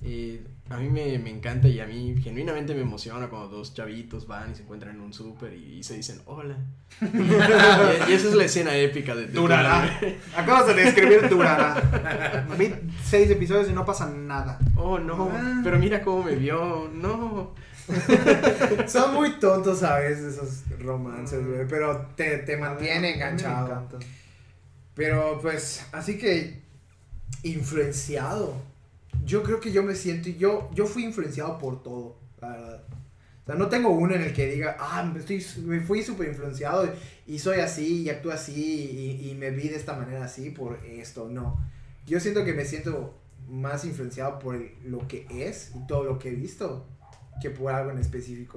[0.03, 4.27] Eh, a mí me, me encanta y a mí genuinamente me emociona cuando dos chavitos
[4.27, 6.57] van y se encuentran en un súper y, y se dicen hola.
[7.03, 10.01] y, y esa es la escena épica de, de Durará.
[10.37, 12.47] Acabas de describir Durará.
[12.59, 12.73] Vi
[13.05, 14.59] seis episodios y no pasa nada.
[14.77, 15.61] Oh, no, Ah.
[15.63, 17.55] pero mira cómo me vio, no.
[18.87, 21.69] Son muy tontos a veces esos romances, güey.
[21.69, 23.67] Pero te, te mantiene me enganchado.
[23.67, 24.01] encantan.
[24.95, 26.63] Pero pues, así que
[27.43, 28.55] influenciado.
[29.25, 32.85] Yo creo que yo me siento, yo, yo fui influenciado por todo, la verdad.
[33.43, 36.91] O sea, no tengo uno en el que diga, ah, estoy, me fui súper influenciado
[37.27, 40.79] y soy así y actúo así y, y me vi de esta manera así por
[40.87, 41.29] esto.
[41.29, 41.59] No.
[42.07, 43.15] Yo siento que me siento
[43.49, 46.87] más influenciado por lo que es y todo lo que he visto
[47.41, 48.55] que por algo en específico.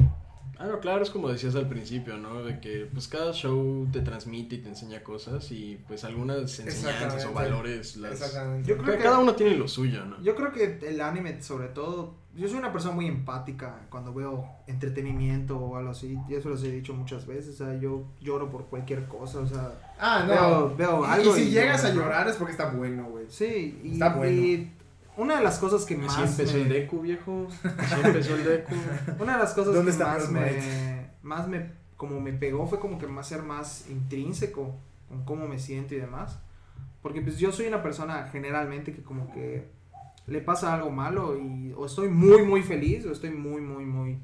[0.59, 2.43] Ah, no, claro, es como decías al principio, ¿no?
[2.43, 7.25] De que pues cada show te transmite y te enseña cosas y pues algunas enseñanzas
[7.25, 8.13] o valores las...
[8.13, 8.67] Exactamente.
[8.67, 10.21] Yo creo que- Cada uno tiene lo suyo, ¿no?
[10.21, 14.45] Yo creo que el anime, sobre todo, yo soy una persona muy empática cuando veo
[14.67, 16.17] entretenimiento o algo así.
[16.29, 17.59] Y eso los he dicho muchas veces.
[17.59, 19.39] O sea, yo lloro por cualquier cosa.
[19.39, 20.33] O sea, Ah, no.
[20.33, 23.25] Veo- veo Y- algo y si y llegas a llorar es porque está bueno, güey.
[23.29, 23.79] sí.
[23.83, 24.31] Y, Está bueno.
[24.41, 24.71] y
[25.17, 26.17] una de las cosas que más.
[26.17, 27.47] Así empezó me- el Deku, viejo.
[27.77, 28.75] Así empezó el Deku.
[29.19, 32.97] Una de las cosas ¿Dónde que más me, más me, como me pegó fue como
[32.97, 34.75] que más ser más intrínseco
[35.09, 36.39] con cómo me siento y demás.
[37.01, 39.69] Porque pues yo soy una persona generalmente que como que
[40.27, 44.19] le pasa algo malo y o estoy muy muy feliz o estoy muy muy muy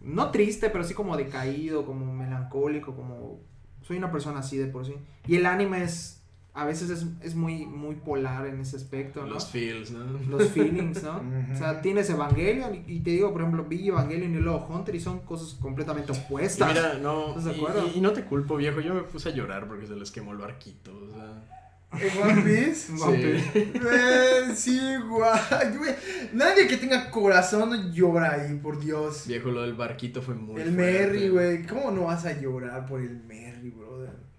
[0.00, 3.40] no triste, pero sí como decaído, como melancólico, como
[3.82, 4.94] soy una persona así de por sí.
[5.26, 6.17] Y el anime es
[6.60, 9.28] a veces es, es muy muy polar en ese aspecto, ¿no?
[9.34, 10.04] Los feels, ¿no?
[10.28, 11.22] los feelings, ¿no?
[11.54, 14.94] O sea, tienes Evangelion y, y te digo, por ejemplo, vi Evangelion y luego Hunter
[14.94, 16.68] y son cosas completamente Y opuestas.
[16.68, 17.86] mira, no, ¿Estás de y, acuerdo?
[17.94, 20.32] y- y no te culpo, viejo, yo me puse a llorar porque se les quemó
[20.32, 21.44] el barquito, o sea...
[21.90, 22.92] ¿En One Piece?
[23.02, 23.50] One Sí.
[23.54, 23.72] Piece.
[23.82, 24.78] Eh, sí,
[25.08, 25.94] guay, güey.
[26.34, 29.24] Nadie que tenga corazón llora ahí, por Dios.
[29.26, 30.92] Viejo, lo del barquito fue muy el fuerte.
[31.06, 31.66] Merry, güey.
[31.66, 33.47] ¿Cómo no vas a llorar por el Merry?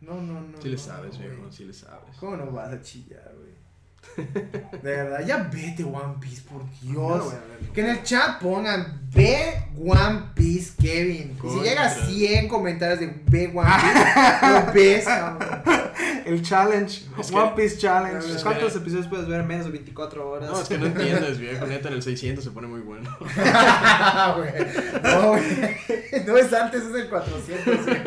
[0.10, 0.62] No, no, no.
[0.62, 2.16] Sí le sabes, viejo, sí le sabes.
[2.20, 3.50] ¿Cómo no vas a chillar, güey?
[4.82, 7.32] De verdad, ya vete One Piece, por Dios.
[7.32, 7.70] ver.
[7.74, 11.38] Que en el chat pongan ve One Piece, Kevin.
[11.44, 15.60] Y si llega a 100 comentarios de ve One Piece, lo ves, cabrón.
[16.26, 18.18] El challenge, Es One que- Piece Challenge.
[18.26, 20.50] es que- ¿Cuántos episodios puedes ver en menos de 24 horas?
[20.50, 23.10] No, es que no entiendes, viejo, neta, en el 600 se pone muy bueno.
[25.04, 26.26] No, güey.
[26.26, 27.86] No es antes, es el 400.
[27.86, 27.98] güey.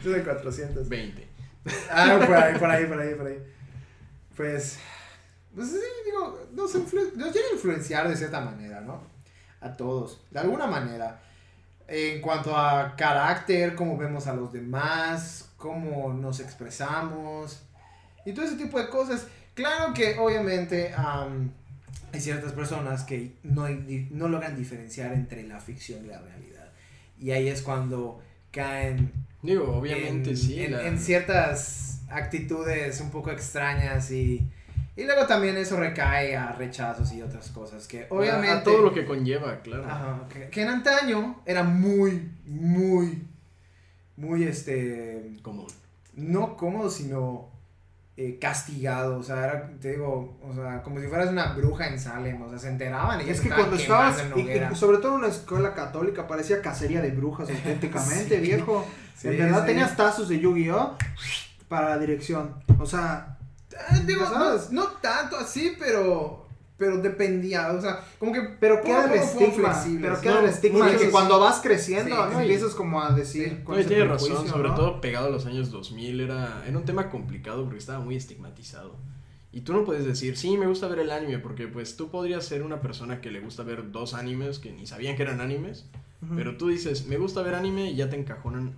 [0.00, 0.88] Es el 400.
[0.88, 1.28] 20.
[1.90, 3.38] Ah, por ahí, por ahí, por ahí, por ahí.
[4.36, 4.78] Pues,
[5.54, 9.02] pues sí, digo, nos, nos llega influenciar de cierta manera, ¿no?
[9.60, 11.20] A todos, de alguna manera.
[11.86, 17.62] En cuanto a carácter, cómo vemos a los demás, cómo nos expresamos.
[18.24, 19.26] y todo ese tipo de cosas.
[19.54, 21.52] Claro que obviamente am,
[22.12, 23.68] hay ciertas personas que no,
[24.10, 26.72] no logran diferenciar entre la ficción y la realidad.
[27.18, 29.12] Y ahí es cuando caen
[29.44, 30.62] Digo, obviamente en, sí.
[30.62, 34.48] en- la- en ciertas actitudes un poco extrañas y,
[34.96, 38.48] y luego también eso recae a rechazos y otras cosas que obviamente...
[38.50, 39.84] A todo lo que conlleva, claro.
[39.84, 43.22] Ajá, que, que en antaño era muy, muy,
[44.16, 45.66] muy, este, Común.
[46.14, 47.50] no cómodo, sino
[48.16, 51.98] eh, castigado, o sea, era, te digo, o sea, como si fueras una bruja en
[51.98, 55.18] Salem, o sea, se enteraban y Es que cuando estabas, y- y sobre todo en
[55.18, 58.40] una escuela católica, parecía cacería de brujas auténticamente, Sí.
[58.40, 58.86] viejo.
[59.16, 59.66] Sí, en verdad sí.
[59.66, 60.96] tenías tazos de Yu-Gi-Oh!
[61.68, 62.54] para la dirección.
[62.78, 63.30] O sea,
[63.88, 64.24] Ah, digo,
[64.70, 66.43] no tanto así, pero,
[66.76, 69.80] pero dependía, o sea, como que pero queda el estigma.
[70.00, 70.20] Pero ¿no?
[70.20, 72.30] queda el estigma que cuando vas creciendo, Sí, ¿no?
[72.36, 72.42] sí.
[72.42, 73.62] Empiezas como a decir.
[73.64, 73.72] Sí.
[73.78, 74.74] ese tiene razón, sobre ¿no?
[74.74, 78.96] todo pegado a los años 2000, era, era un tema complicado porque estaba muy estigmatizado.
[79.52, 82.44] Y tú no puedes decir, sí, me gusta ver el anime, porque pues tú podrías
[82.44, 85.86] ser una persona que le gusta ver dos animes que ni sabían que eran animes,
[86.34, 88.74] pero tú dices, me gusta ver anime y ya te encajonan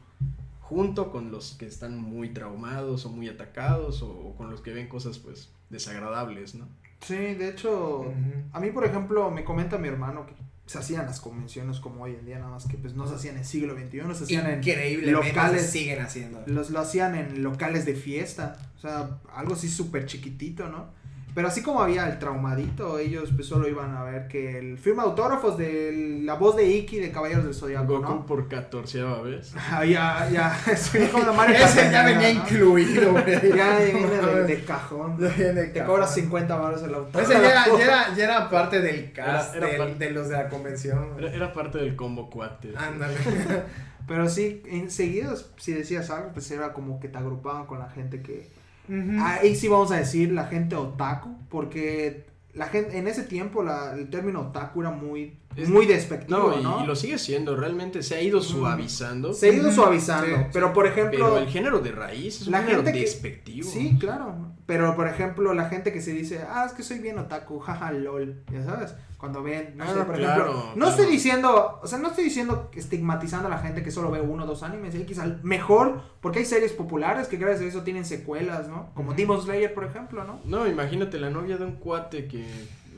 [0.60, 4.72] junto con los que están muy traumados o muy atacados o, o con los que
[4.74, 6.68] ven cosas pues desagradables, ¿no?
[7.00, 8.12] Sí, de hecho,
[8.52, 10.34] a mí, por ejemplo, me comenta mi hermano que
[10.66, 13.34] se hacían las convenciones como hoy en día, nada más que pues no se hacían
[13.34, 15.62] en el siglo XXI, se hacían en locales.
[15.62, 16.42] se siguen haciendo.
[16.46, 20.90] los lo hacían en locales de fiesta, o sea, algo así súper chiquitito, ¿no?
[21.36, 25.02] Pero así como había el traumadito, ellos pues solo iban a ver que el firma
[25.02, 28.26] autógrafos de la voz de Iki de Caballeros del Zodiaco, Goku ¿no?
[28.26, 29.52] por catorceava vez.
[29.54, 32.40] Ah, ya, ya, eso Ese ya venía ¿no?
[32.40, 33.24] incluido, güey.
[33.54, 35.18] Ya viene de, de cajón.
[35.18, 35.86] Te cajón.
[35.86, 37.30] cobras 50 baros el autógrafo.
[37.30, 40.10] Ese ya era, ya, era, ya era parte del cast Era- era del- parte- de
[40.12, 41.10] los de la convención.
[41.18, 42.72] Era, era parte del combo cuate.
[42.76, 43.14] Ándale.
[44.08, 48.22] Pero sí, enseguida, si decías algo, pues era como que te agrupaban con la gente
[48.22, 48.48] que...
[48.88, 49.18] Ujú.
[49.22, 53.92] Ahí sí vamos a decir la gente otaku, porque la gente, en ese tiempo la,
[53.94, 56.84] el término otaku era muy, Es- muy despectivo, No, y, ¿no?
[56.84, 59.32] y lo sigue siendo, realmente se ha ido suavizando.
[59.34, 61.18] Se ha ido suavizando, sí, pero por ejemplo...
[61.18, 63.68] Pero el género de raíz es un La género gente que- despectivo.
[63.70, 64.52] Sí, claro.
[64.66, 67.92] Pero por ejemplo, la gente que se dice, ah, es que soy bien otaku, jaja,
[67.92, 68.94] lol, ya sabes.
[69.26, 70.90] Cuando ven, no Ah, sé, por claro, ejemplo, no claro.
[70.90, 74.44] estoy diciendo, o sea, no estoy diciendo estigmatizando a la gente que solo ve uno
[74.44, 78.04] o dos animes, y quizás mejor, porque hay series populares que gracias a eso tienen
[78.04, 78.90] secuelas, ¿no?
[78.94, 79.14] Como.
[79.14, 80.38] Demon Slayer, por ejemplo, ¿no?
[80.44, 82.46] No, imagínate la novia de un cuate que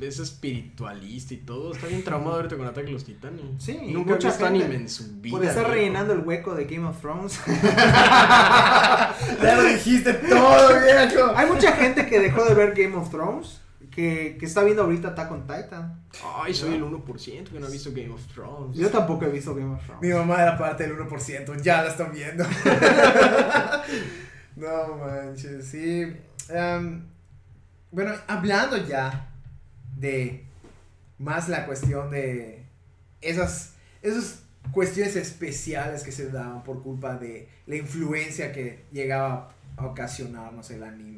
[0.03, 1.73] es espiritualista y todo.
[1.73, 3.41] Está bien traumado ahorita con Ataque a los Titanes.
[3.59, 5.37] Sí, Nunca ha mucha visto anime en su vida.
[5.39, 7.41] Por estar rellenando el hueco de Game of Thrones.
[9.43, 11.33] ya lo dijiste todo, viejo.
[11.35, 13.61] hay mucha gente que dejó de ver Game of Thrones,
[13.99, 16.01] que, que está viendo ahorita Attack on Titan.
[16.23, 18.77] Ay, soy el 1% que no ha visto Game of Thrones.
[18.77, 20.01] Yo tampoco he visto Game of Thrones.
[20.01, 22.45] Mi mamá era parte del 1%, ya la están viendo.
[24.55, 26.17] no manches, sí.
[26.49, 27.07] Em,
[27.91, 29.33] bueno, hablando ya
[29.97, 30.47] de
[31.19, 32.67] más la cuestión de
[33.21, 39.87] esas, esas cuestiones especiales que se daban por culpa de la influencia que llegaba a
[39.87, 41.18] ocasionarnos el anime.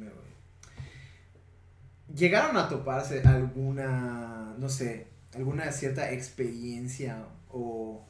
[2.16, 8.04] ¿Llegaron a toparse alguna, no sé, alguna cierta experiencia o,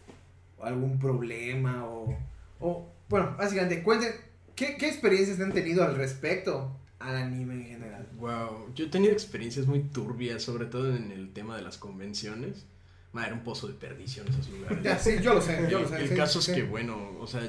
[0.58, 2.16] o algún problema o,
[2.60, 4.12] o, bueno, básicamente, cuenten,
[4.54, 8.06] ¿qué, ¿qué experiencias han tenido al respecto al anime en general?
[8.18, 12.66] Wow, yo he tenido experiencias muy turbias, sobre todo en el tema de las convenciones.
[13.12, 14.82] Ma, era un pozo de perdición esos lugares.
[14.82, 16.02] Ya, sí, yo lo sé, yo lo sé.
[16.02, 16.52] el sí, caso sí.
[16.52, 17.42] es que, bueno, o sea,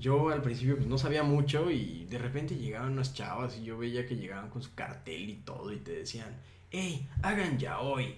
[0.00, 3.78] yo al principio pues no sabía mucho y de repente llegaban unas chavas y yo
[3.78, 6.28] veía que llegaban con su cartel y todo y te decían,
[6.70, 8.16] hey, hagan ya hoy.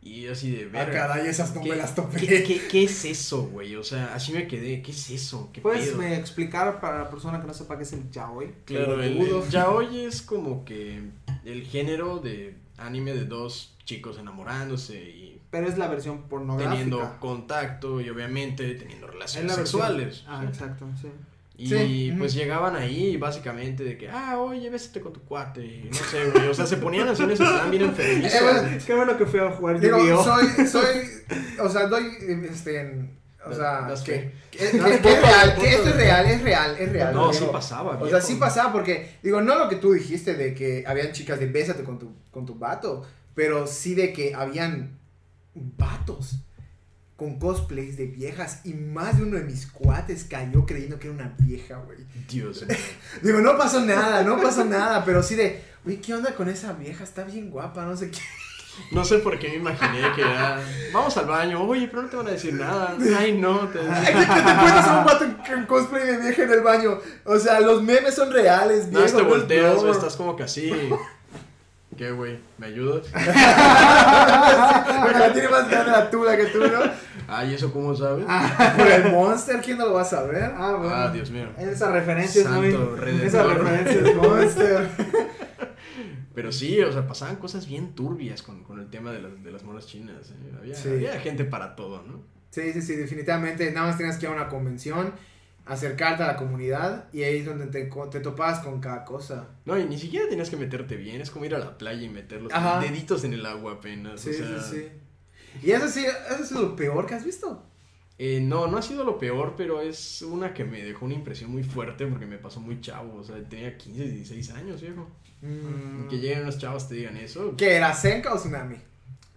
[0.00, 0.92] Y así de Ah, ver.
[0.92, 2.18] caray, esas no me las topé.
[2.20, 3.74] ¿qué, qué, qué es eso, güey?
[3.74, 5.50] O sea, así me quedé, ¿qué es eso?
[5.52, 5.98] ¿Qué ¿Puedes pedo?
[5.98, 8.54] me explicar para la persona que no sepa qué es el yaoi?
[8.64, 11.02] Claro, el, el yaoi es como que
[11.44, 16.70] el género de anime de dos chicos enamorándose y Pero es la versión pornográfica.
[16.70, 20.24] teniendo contacto y obviamente teniendo Es relaciones sexuales.
[20.28, 21.08] Ah, exacto, sí.
[21.56, 25.64] Y Sí, pues llegaban ahí básicamente de que, ah, oye, bésate con tu cuate.
[25.64, 26.46] y No sé, güey.
[26.48, 28.36] O sea, se ponían así en ese plan bien enfermizo.
[28.36, 30.96] Eh, bueno, Qué bueno que fui a jugar Digo, soy, soy,
[31.60, 32.04] o sea, doy,
[32.48, 34.32] este, en- o sea, Das que, fe.
[34.50, 37.14] que, que- Das que punto, es real, que esto es real, es real, es real.
[37.14, 37.98] No, sí pasaba.
[37.98, 41.40] O sea, sí pasaba porque, digo, no lo que tú dijiste de que habían chicas
[41.40, 44.97] de bésate con tu, con tu vato, pero sí de que habían
[45.76, 46.36] vatos
[47.16, 51.14] con cosplays de viejas y más de uno de mis cuates cayó creyendo que era
[51.16, 51.98] una vieja, güey.
[52.28, 52.76] Dios mío.
[53.22, 56.72] Digo, no pasó nada, no pasó nada, pero sí de, güey, ¿qué onda con esa
[56.74, 57.02] vieja?
[57.02, 58.20] Está bien guapa, no sé qué.
[58.92, 60.60] No sé por qué me imaginé que era.
[60.92, 62.96] Vamos al baño, oye, pero no te van a decir nada.
[63.18, 66.52] Ay, no, te Ay, que te encuentras a un vato en- cosplay de vieja en
[66.52, 67.00] el baño.
[67.24, 70.44] O sea, los memes son reales, No, te viejo, no es volteas, estás como que
[70.44, 70.70] así.
[71.98, 72.38] ¿Qué, güey?
[72.58, 73.06] ¿Me ayudas?
[73.12, 73.18] Porque
[75.18, 76.78] la tiene más grande la tula que tú, ¿no?
[77.26, 78.24] Ay, ¿eso cómo sabes?
[78.76, 80.52] Por el Monster, ¿quién no lo va a saber?
[80.56, 80.94] Ah, bueno.
[80.94, 81.48] Ah, Dios mío.
[81.58, 82.70] Esa referencia es Santo muy.
[83.00, 83.26] redentor.
[83.26, 84.28] Esa referencia es muy.
[84.28, 84.88] Monster.
[86.34, 89.50] Pero sí, o sea, pasaban cosas bien turbias con, con el tema de las, de
[89.50, 90.30] las monas chinas.
[90.30, 90.52] ¿eh?
[90.58, 90.88] Había, Sí.
[90.90, 92.22] había gente para todo, ¿no?
[92.50, 93.70] Sí, sí, sí, definitivamente.
[93.72, 95.12] Nada más tenías que ir a una convención,
[95.68, 99.48] acercarte a la comunidad y ahí es donde te, te topabas con cada cosa.
[99.64, 101.20] No, y ni siquiera tenías que meterte bien.
[101.20, 102.80] Es como ir a la playa y meter los Ajá.
[102.80, 104.20] deditos en el agua apenas.
[104.20, 104.88] Sí, o sea, sí, sí.
[105.66, 107.64] Y eso sí, eso es lo peor que has visto.
[108.18, 111.50] eh, no, no ha sido lo peor, pero es una que me dejó una impresión
[111.50, 113.16] muy fuerte porque me pasó muy chavo.
[113.16, 115.08] O sea, tenía 15, 16 años, viejo.
[115.42, 116.08] Mm.
[116.08, 117.54] Que lleguen unos chavos te digan eso.
[117.56, 118.76] ¿Qué era, Senka o Tsunami?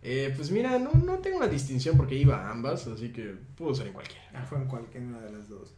[0.03, 3.75] Eh, pues mira, no, no tengo una distinción porque iba a ambas, así que pudo
[3.75, 4.23] ser en cualquiera.
[4.33, 5.75] Ah, fue en cualquiera una de las dos.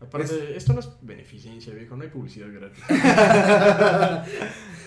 [0.00, 2.82] Aparte, esto no es beneficencia, viejo, no hay publicidad gratis.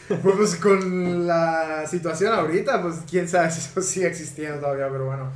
[0.08, 5.06] Pues, pues, con la situación ahorita, pues quién sabe si eso sigue existiendo todavía, pero
[5.08, 5.32] bueno.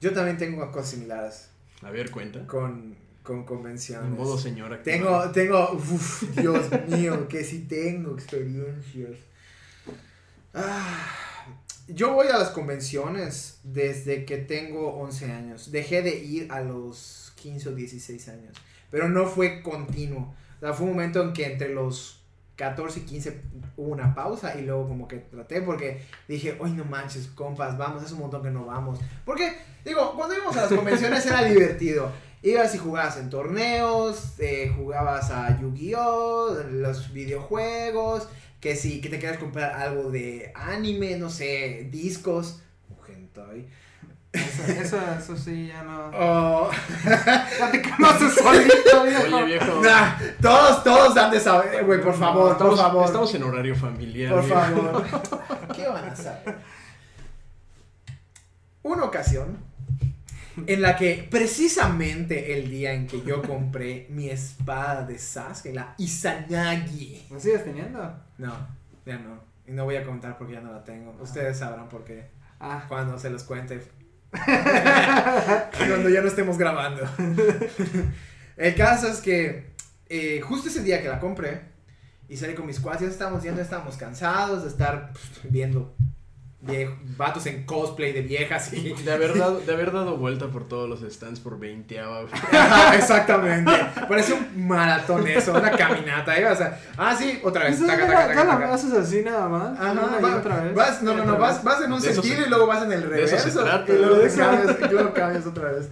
[0.00, 1.50] Yo también tengo cosas similares
[1.82, 2.46] A ver, cuenta.
[2.46, 4.06] con, con convenciones.
[4.08, 4.82] En modo señora.
[4.82, 9.18] Tengo, tengo, uf, Dios mío, que sí tengo experiencias.
[10.54, 11.06] Ah,
[11.86, 15.70] yo voy a las convenciones desde que tengo 11 años.
[15.70, 18.56] Dejé de ir a los 15 o 16 años.
[18.90, 20.34] Pero no fue continuo.
[20.56, 22.20] O sea, fue un momento en que entre los
[22.56, 23.40] 14 y 15
[23.78, 28.04] hubo una pausa y luego como que traté porque dije, hoy no manches, compas, vamos,
[28.04, 28.98] es un montón que no vamos.
[29.24, 32.12] Porque, digo, cuando íbamos a las convenciones era divertido.
[32.42, 38.28] Ibas y jugabas en torneos, eh, jugabas a Yu-Gi-Oh, los videojuegos,
[38.60, 42.62] que si que te quieras comprar algo de anime, no sé, discos.
[44.32, 46.06] Eso, eso, eso sí, ya no.
[46.14, 46.70] O-
[47.04, 49.36] Ya te quemaste solito, viejo.
[49.36, 49.80] Oye, viejo.
[49.82, 53.04] Nah, todos, todos han de saber, güey, por favor, por estamos, favor.
[53.06, 54.32] Estamos en horario familiar.
[54.32, 54.60] Por viejo.
[54.60, 55.06] favor.
[55.74, 56.58] ¿Qué van a saber?
[58.82, 59.58] Una ocasión
[60.66, 65.94] en la que precisamente el día en que yo compré mi espada de Sasuke, la
[65.98, 67.26] Izanagi.
[67.30, 68.00] ¿Lo sigues teniendo?
[68.38, 68.52] No,
[69.04, 69.40] ya no.
[69.66, 71.14] Y no voy a contar porque ya no la tengo.
[71.20, 72.28] Ustedes sabrán por qué.
[72.58, 72.84] Ah.
[72.88, 73.80] Cuando se los cuente.
[74.32, 77.02] Cuando ya no estemos grabando.
[78.56, 79.70] El caso es que
[80.08, 81.62] eh, justo ese día que la compré
[82.28, 85.94] y salí con mis cuates, ya estábamos yendo, estábamos cansados de estar pues, viendo
[86.62, 88.92] vie- vatos en cosplay de viejas y...
[89.04, 92.32] De haber, dado, de haber dado vuelta por todos los stands por 20 hours.
[92.32, 93.72] Ajá, exactamente.
[94.08, 96.32] Parece un maratón eso, una caminata.
[96.32, 96.78] Ahí vas a...
[96.96, 97.78] Ah, sí, otra vez.
[97.86, 98.74] Taca, taca, taca, taca.
[98.74, 99.78] haces así nada más.
[99.78, 100.74] Ajá, va- otra vez.
[100.74, 102.92] vas, no, no, no, vas, vas en un De sentido se- y luego vas en
[102.92, 103.64] el de eso se reverso.
[103.64, 105.88] trata, y luego cambias, y luego cambias otra vez.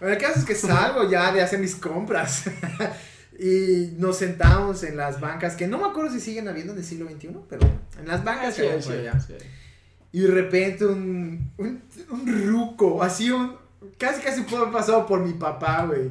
[0.00, 2.44] Bueno, el caso es que salgo ya de hacer mis compras.
[3.38, 6.84] y nos sentamos en las bancas, que no me acuerdo si siguen habiendo en el
[6.84, 7.62] siglo XXI, pero
[7.98, 9.20] en las bancas Ah, sí, que sí, allá.
[9.20, 9.34] sí.
[10.12, 13.56] Y de repente un, un, un ruco, así un...
[13.98, 16.10] Casi casi pudo haber pasado por mi papá, güey.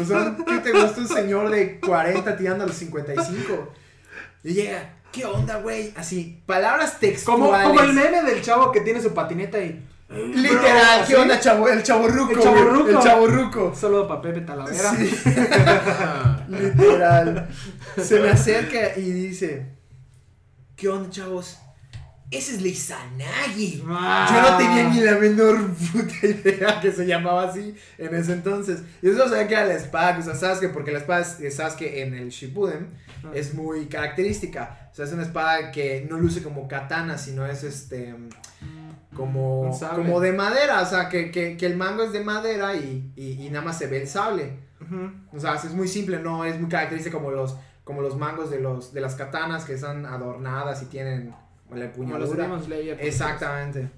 [0.00, 3.72] O sea, ¿qué te gusta un señor de 40 tirando a los 55?
[4.44, 5.92] Y llega, ¿qué onda, güey?
[5.96, 7.68] Así, palabras Como, textuales.
[7.68, 9.84] como el meme del chavo que tiene su patineta y.
[10.10, 11.14] Literal, Bro, ¿qué ¿sí?
[11.14, 11.68] onda, chavo?
[11.68, 12.32] El chavo ruco.
[12.32, 12.88] El chavorruco.
[12.88, 13.74] El chavo ruco.
[13.74, 14.90] Saludo para Pepe Talavera.
[14.94, 15.10] Sí,
[16.48, 17.48] literal.
[18.00, 19.66] Se me acerca y dice,
[20.76, 21.58] ¿qué onda, chavos?
[22.32, 23.84] Ese es Lizanagi.
[23.88, 24.26] Ah.
[24.32, 28.82] Yo no tenía ni la menor puta idea que se llamaba así en ese entonces.
[29.02, 32.00] Yo solo sabía que era la espada que usa Sasuke, porque la espada de Sasuke
[32.02, 32.88] en el Shippuden
[33.24, 33.30] Ah.
[33.34, 34.88] es muy característica.
[34.90, 38.14] O sea, es una espada que no luce como katana, sino es este
[39.14, 40.02] como, Un sable.
[40.02, 40.80] como de madera.
[40.82, 43.78] O sea, que, que, que el mango es de madera y, y, y nada más
[43.78, 44.58] se ve el sable.
[45.32, 48.58] O sea, es muy simple, no es muy característica como los, como los mangos de,
[48.58, 51.32] los, de las katanas que están adornadas y tienen
[51.78, 52.42] la Como los empuñadura.
[52.44, 52.96] Demon Slayer.
[52.96, 53.08] pues.
[53.08, 53.88] Exactamente.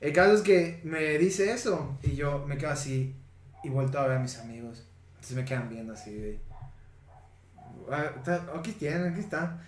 [0.00, 3.14] El caso es que me dice eso y yo me quedo así
[3.64, 4.84] y vuelto a ver a mis amigos.
[5.14, 6.40] Entonces me quedan viendo así de...
[7.90, 8.12] "Ah,
[8.58, 9.58] Aquí tienen, aquí está.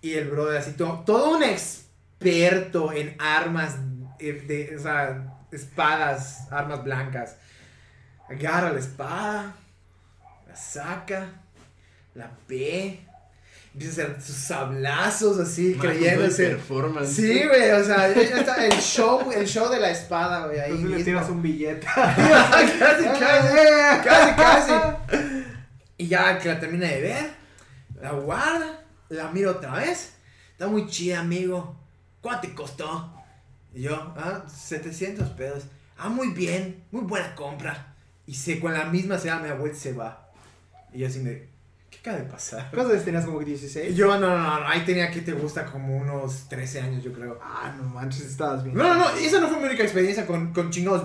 [0.00, 3.76] Y el brother así, to- todo un experto en armas,
[4.18, 7.36] eh, de, o sea, espadas, armas blancas.
[8.28, 9.54] Agarra la espada,
[10.46, 11.28] la saca,
[12.14, 13.00] la ve,
[13.74, 16.50] empieza a hacer sus sablazos así, creyéndose.
[16.50, 17.14] performance.
[17.14, 20.72] Sí, güey, o sea, ya está el show, el show de la espada, güey, ahí
[20.72, 21.86] Entonces le tiras un billete.
[21.94, 23.04] casi, casi,
[24.04, 24.72] casi, casi.
[25.96, 27.30] Y ya que la termina de ver,
[28.00, 30.14] la guarda, la miro otra vez.
[30.52, 31.82] Está muy chida, amigo.
[32.22, 33.12] ¿cuánto te costó?
[33.74, 35.64] Y yo, ah, 700 pesos.
[35.98, 37.94] Ah, muy bien, muy buena compra.
[38.26, 40.30] Y se, con la misma se da mi abuela y se va.
[40.92, 41.51] Y yo así me, ¿qué
[42.02, 42.68] acaba de pasar?
[42.72, 43.96] ¿Cuántos años tenías como que Y 16?
[43.96, 47.38] yo, no, no, no, ahí tenía que te gusta como unos 13 años, yo creo.
[47.42, 48.76] Ah, no manches, estabas bien.
[48.76, 51.04] No, no, no, esa no fue mi única experiencia con, con chingados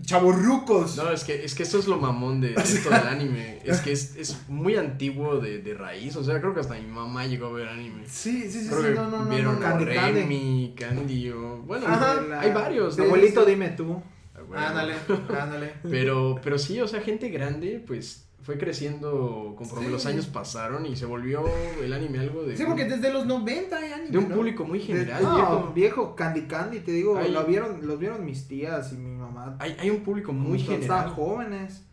[0.00, 0.96] chavorrucos.
[0.96, 3.60] No, es que, es que esto es lo mamón de, de esto del anime.
[3.64, 6.16] Es que es, es muy antiguo de, de raíz.
[6.16, 8.04] O sea, creo que hasta mi mamá llegó a ver anime.
[8.06, 9.30] Sí, sí, sí, Creo sí, que no, no, no.
[9.30, 10.20] vieron no, a Candy Candy.
[10.20, 11.58] Remy, Candy o...
[11.62, 12.20] Bueno, Ajá.
[12.22, 12.96] La- hay varios.
[12.96, 13.04] ¿no?
[13.04, 14.02] Abuelito, dime tú.
[14.34, 14.66] Ah, bueno.
[14.66, 14.94] Ándale,
[15.38, 15.74] ándale.
[15.82, 19.92] Pero, pero sí, o sea, gente grande, pues fue creciendo conforme Sí.
[19.92, 21.44] los años pasaron y se volvió
[21.84, 24.36] el anime algo de, Sí, porque desde los 90 hay anime, de un ¿no?
[24.36, 25.72] público muy general, no, viejo.
[25.74, 26.16] viejo.
[26.16, 29.56] Candy Candy, te digo, lo vieron, los vieron mis tías y mi mamá.
[29.58, 31.26] Hay, hay un público muy cuando Estaban general.
[31.26, 31.84] jóvenes.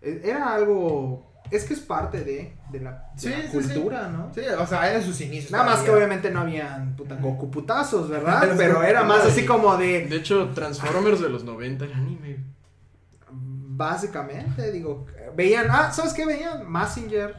[0.00, 1.32] E- Era algo.
[1.48, 4.32] Es que es parte de, de la, de Sí, la sí, cultura, ¿no?
[4.34, 5.52] Sí, o sea, eran sus inicios.
[5.52, 8.52] Nada más que obviamente no habían puta Goku putazos, ¿verdad?
[8.58, 10.08] Pero era más así como de.
[10.08, 12.52] De hecho, Transformers de los 90 era anime.
[13.76, 15.06] Básicamente, digo,
[15.36, 15.66] veían.
[15.70, 16.24] Ah, ¿sabes qué?
[16.26, 17.34] Veían Massinger.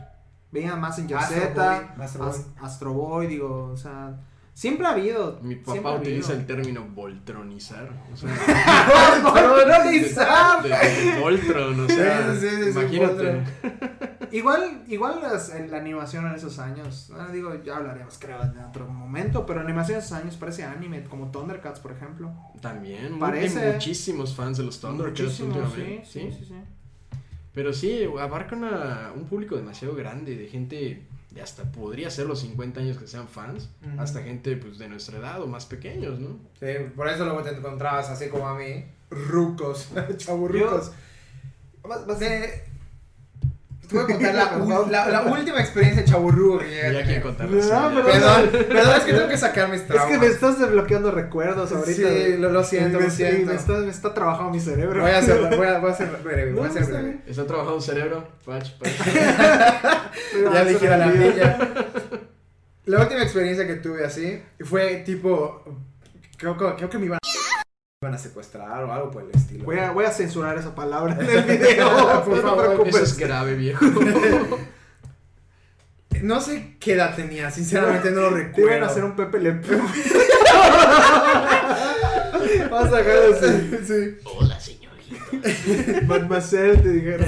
[0.52, 1.54] Veían Massinger Astro Z.
[1.98, 2.30] Boy, Astro Boy.
[2.30, 4.16] As- Astro Boy, digo, o sea.
[4.54, 5.40] Siempre ha habido.
[5.42, 7.90] Mi papá utiliza el término voltronizar.
[8.14, 8.30] O sea,
[9.24, 10.64] Voltronizar.
[10.64, 13.32] de, de Voltron, o sea, Sí, sí, sí, sí, imagínate.
[13.32, 13.44] Voltron.
[14.32, 18.58] Igual, igual las- en la animación en esos años, ah, digo, ya hablaremos creo en
[18.60, 22.32] otro momento, pero animación en esos años parece anime, como Thundercats, por ejemplo.
[22.62, 26.06] También, Parece- hay muchísimos fans de los Thundercats Muchísimo, sí, últimamente.
[26.06, 26.56] sí, sí, sí.
[27.54, 32.40] Pero sí, abarca una- un público demasiado grande de gente de hasta podría ser los
[32.40, 34.00] 50 años que sean fans, Ujú.
[34.02, 36.40] hasta gente pues de nuestra edad o más pequeños, ¿no?
[36.60, 40.92] Sí, por eso luego te encontrabas así como a mí, rucos, chaburrucos.
[41.84, 42.64] Vas- De...
[43.88, 47.04] Te voy a contar la, ul- la, la última experiencia chaburruco que llegué Ya tener.
[47.06, 50.12] quieren contar No, Perdón, perdón, es que tengo que sacar mis Es traumas.
[50.12, 51.94] que me estás desbloqueando recuerdos ahorita.
[52.10, 53.52] Sí, lo, lo siento, me, lo sí, siento.
[53.52, 55.02] Me está, me está trabajando mi cerebro.
[55.02, 57.04] Voy a hacer, voy a, voy a ser breve, voy a No, está breve.
[57.04, 57.24] bien.
[57.28, 58.28] ¿Está trabajando un cerebro?
[58.46, 58.92] Pach, pach.
[60.54, 61.58] Ya dije a la niña.
[62.86, 65.64] La última experiencia que tuve así fue tipo.
[66.38, 67.20] Creo, que- creo que me iban
[68.06, 69.66] a, iban a secuestrar o algo por el estilo.
[69.66, 72.24] Voy a, voy a censurar esa palabra en el video.
[72.26, 72.96] Por favor, preocupes.
[72.96, 73.86] Eso es grave, viejo.
[76.22, 78.86] No sé qué edad tenía, sinceramente no lo Te iban recuerdo.
[78.86, 79.80] a hacer un Pepe Le Pew.
[82.72, 83.78] Vas a sacar así.
[83.86, 84.18] Sí.
[84.24, 86.02] Hola, señorita.
[86.08, 87.28] Mademoiselle, te dijeron.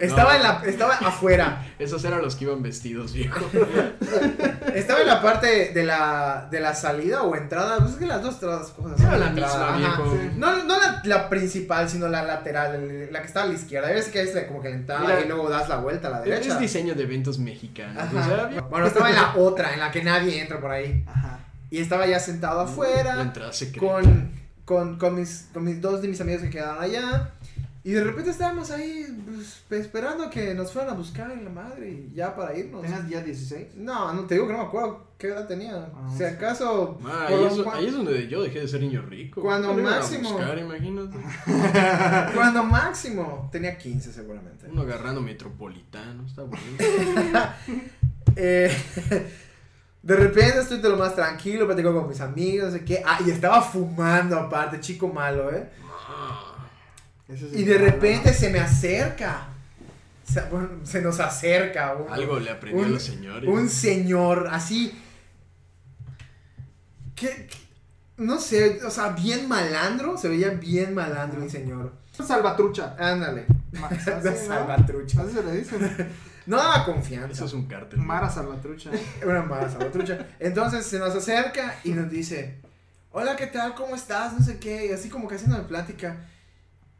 [0.00, 0.36] Estaba, No.
[0.36, 1.64] en la, estaba afuera.
[1.78, 3.44] Esos eran los que iban vestidos, viejo.
[4.74, 7.78] Estaba en la parte de la, de la salida o entrada.
[7.78, 8.98] Pues es que las dos otras cosas.
[9.00, 10.02] Era son la entrada, misma, ajá.
[10.02, 10.16] viejo.
[10.22, 10.30] sí.
[10.36, 13.88] No, no la, la principal, sino la lateral, la que está a la izquierda.
[13.88, 16.10] Ves que es la- como que la entrada Mira, y luego das la vuelta a
[16.12, 16.48] la derecha.
[16.54, 18.02] Es diseño de eventos mexicanos.
[18.12, 18.60] O sea.
[18.70, 21.04] Bueno, estaba en la otra, en la que nadie entra por ahí.
[21.06, 21.40] Ajá.
[21.70, 23.86] Y estaba ya sentado La afuera entrada secreta.
[23.86, 24.32] con,
[24.64, 27.30] con, con, mis, con mis dos de mis amigos que quedaron allá.
[27.88, 29.06] Y de repente estábamos ahí
[29.66, 32.82] pues, esperando que nos fueran a buscar en la madre y ya para irnos.
[32.82, 33.76] ¿Tenías ya 16?
[33.76, 35.88] No, no te digo que no me acuerdo qué edad tenía.
[35.94, 36.98] Ah, si acaso.
[37.02, 39.40] Ah, por ahí, es, cual- ahí es donde yo dejé de ser niño rico.
[39.40, 40.32] Cuando Me iban a máximo.
[40.32, 41.16] buscar, imagínate.
[42.34, 44.66] Cuando máximo tenía 15 seguramente.
[44.70, 46.60] Uno agarrando metropolitano, está bueno.
[48.36, 48.70] Eh,
[50.02, 53.02] de repente estoy de lo más tranquilo, platico con mis amigos, no sé qué.
[53.04, 55.68] Ah, y estaba fumando aparte, chico malo, ¿eh?
[57.28, 57.92] Es Y el de problema.
[57.92, 59.48] repente se me acerca.
[60.24, 63.48] Se, bueno, se nos acerca un, Algo le aprendió a los señores.
[63.48, 64.98] un señor así.
[67.14, 67.68] Que, que-
[68.18, 70.16] no sé, o sea, bien malandro.
[70.18, 71.92] Se veía bien malandro mi señor.
[72.12, 72.96] Salvatrucha.
[72.98, 73.46] Ándale.
[74.04, 75.22] Salvatrucha.
[75.22, 76.08] Así se le dicen.
[76.48, 77.30] No daba confianza.
[77.30, 77.98] Eso es un cártel.
[77.98, 78.88] Mara Salvatrucha.
[79.26, 80.28] Una más salvatrucha.
[80.40, 82.56] Entonces se nos acerca y nos dice:
[83.12, 83.74] Hola, ¿qué tal?
[83.74, 84.32] ¿Cómo estás?
[84.32, 84.86] No sé qué.
[84.86, 86.16] Y así como que haciendo plática.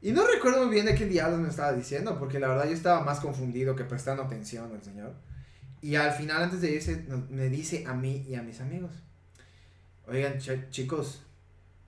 [0.00, 2.72] Y no recuerdo muy bien de qué diablos me estaba diciendo, porque la verdad yo
[2.74, 5.12] estaba más confundido que prestando atención al señor.
[5.82, 8.92] Y al final, antes de irse, me dice a mí y a mis amigos:
[10.06, 11.22] Oigan, ch- chicos,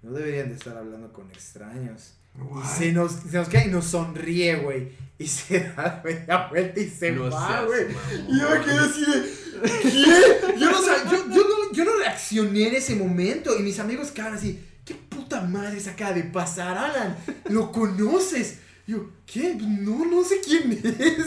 [0.03, 2.15] no deberían de estar hablando con extraños.
[2.63, 4.93] Y se nos, se nos queda y nos sonríe, güey.
[5.19, 7.87] Y se da media vuelta y se No va, güey.
[8.29, 9.81] Y yo me quedé así de.
[9.83, 10.59] ¿Qué?
[10.59, 13.59] Yo no, sab- yo, yo no, yo no reaccioné en ese momento.
[13.59, 14.65] Y mis amigos quedaron así.
[14.91, 17.17] ¿Qué puta madre se acaba de pasar, Alan?
[17.49, 18.59] ¿Lo conoces?
[18.89, 19.55] Yo, ¿qué?
[19.55, 21.27] No, no sé quién es.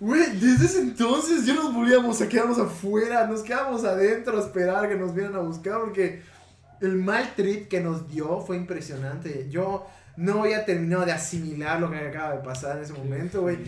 [0.00, 3.26] Güey, desde ese entonces ya nos volvíamos a quedarnos afuera.
[3.26, 5.78] Nos quedamos adentro a esperar que nos vieran a buscar.
[5.80, 6.22] Porque
[6.80, 9.46] el mal trip que nos dio fue impresionante.
[9.50, 9.86] Yo
[10.16, 13.58] no había terminado de asimilar lo que acaba de pasar en ese momento, güey.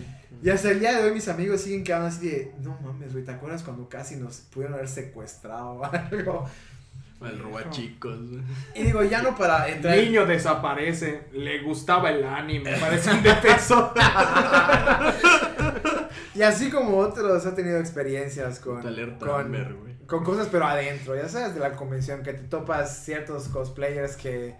[0.42, 3.26] Y hasta el día de hoy mis amigos siguen quedando así de, no mames, güey,
[3.26, 6.46] ¿te acuerdas cuando casi nos pudieron haber secuestrado o algo?
[7.20, 8.18] Al roba chicos.
[8.74, 9.96] Y digo, ya no para entrar.
[9.96, 13.92] Niño desaparece, le gustaba el anime, parecen de peso.
[16.38, 19.94] Y así como otros ha tenido experiencias con, Alerta con, Amber, güey.
[20.06, 24.54] con cosas pero adentro, ya sabes, de la convención, que te topas ciertos cosplayers que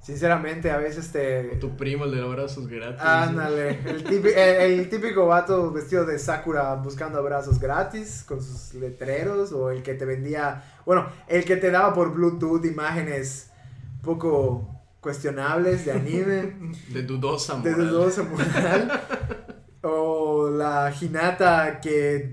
[0.00, 1.56] sinceramente a veces te...
[1.56, 3.00] Tu primo, el de los brazos gratis.
[3.02, 8.74] Ándale, el, típico, el, el típico vato vestido de Sakura buscando abrazos gratis con sus
[8.74, 13.50] letreros o el que te vendía, bueno, el que te daba por Bluetooth imágenes
[14.02, 16.54] poco cuestionables de anime.
[16.88, 17.88] De dudosa de moral.
[17.88, 19.00] dudosa moral.
[19.82, 22.30] o la Hinata que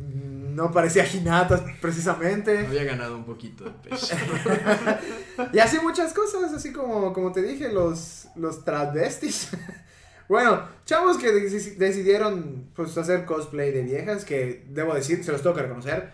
[0.58, 2.58] no parecía Hinata precisamente.
[2.68, 4.16] Había ganado un poquito de peso.
[5.54, 9.50] Y así muchas cosas, así como, como te dije, los, los travestis.
[10.28, 15.44] bueno, chavos que deci- decidieron pues hacer cosplay de viejas, que debo decir, se los
[15.44, 16.12] tengo que reconocer,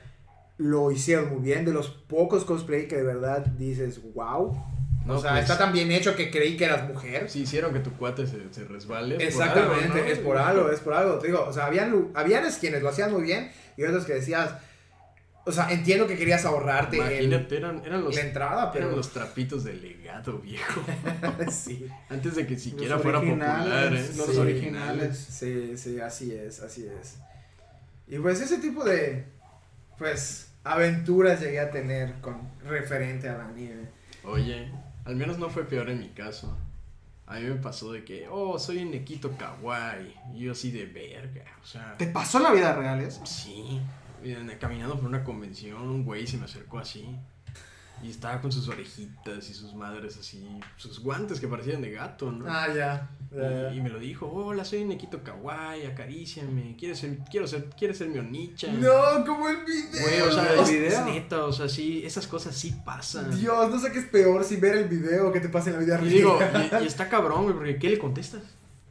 [0.58, 4.62] lo hicieron muy bien, de los pocos cosplay que de verdad dices, wow.
[5.06, 7.30] No, o sea, pues, está tan bien hecho que creí que eras mujer.
[7.30, 9.16] Si hicieron que tu cuate se, se resbale.
[9.16, 10.12] por Exactamente, algo, ¿no?
[10.12, 11.20] es por algo, es por algo.
[11.20, 14.52] Te digo, o sea, habían, habían quienes lo hacían muy bien y otros que decías,
[15.46, 18.86] o sea, entiendo que querías ahorrarte el- Imagínate, eran, eran los, la entrada, pero...
[18.86, 20.82] eran los trapitos de legado, viejo.
[21.52, 21.86] sí.
[22.10, 24.10] Antes de que siquiera Los fuera popular, ¿eh?
[24.16, 24.38] los Sí.
[24.38, 25.18] originales.
[25.18, 27.18] Sí, sí, así es, así es.
[28.08, 29.26] Y pues ese tipo de,
[29.98, 33.88] pues, aventuras llegué a tener con referente al anime.
[34.24, 34.72] Oye,
[35.04, 36.58] al menos no fue peor en mi caso.
[37.26, 40.14] A mí me pasó de que, oh, soy un Nekito Kawaii.
[40.34, 41.46] Y yo así de verga.
[41.62, 43.26] O sea, ¿Te pasó en la vida real eso?
[43.26, 43.82] sí.
[44.60, 47.14] Caminando por una convención, un güey se me acercó así.
[48.04, 50.46] Y estaba con sus orejitas y sus madres así,
[50.76, 52.46] sus guantes que parecían de gato, ¿no?
[52.50, 53.10] Ah, ya.
[53.32, 57.98] ya, Y, me lo dijo, hola, soy Nekito Kawaii, acaríciame, ¿quieres ser, quiero ser, ¿quieres
[57.98, 58.82] ser mi onichan?
[58.82, 60.02] No, como el video.
[60.02, 60.88] Güey, o sea, el video.
[60.90, 63.34] es neta, o sea, sí, esas cosas sí pasan.
[63.40, 65.82] Dios, no sé qué es peor si ver el video que te pasa en la
[65.82, 66.10] vida Y real.
[66.10, 66.40] digo,
[66.82, 68.42] y, y está cabrón, güey, porque ¿qué le contestas?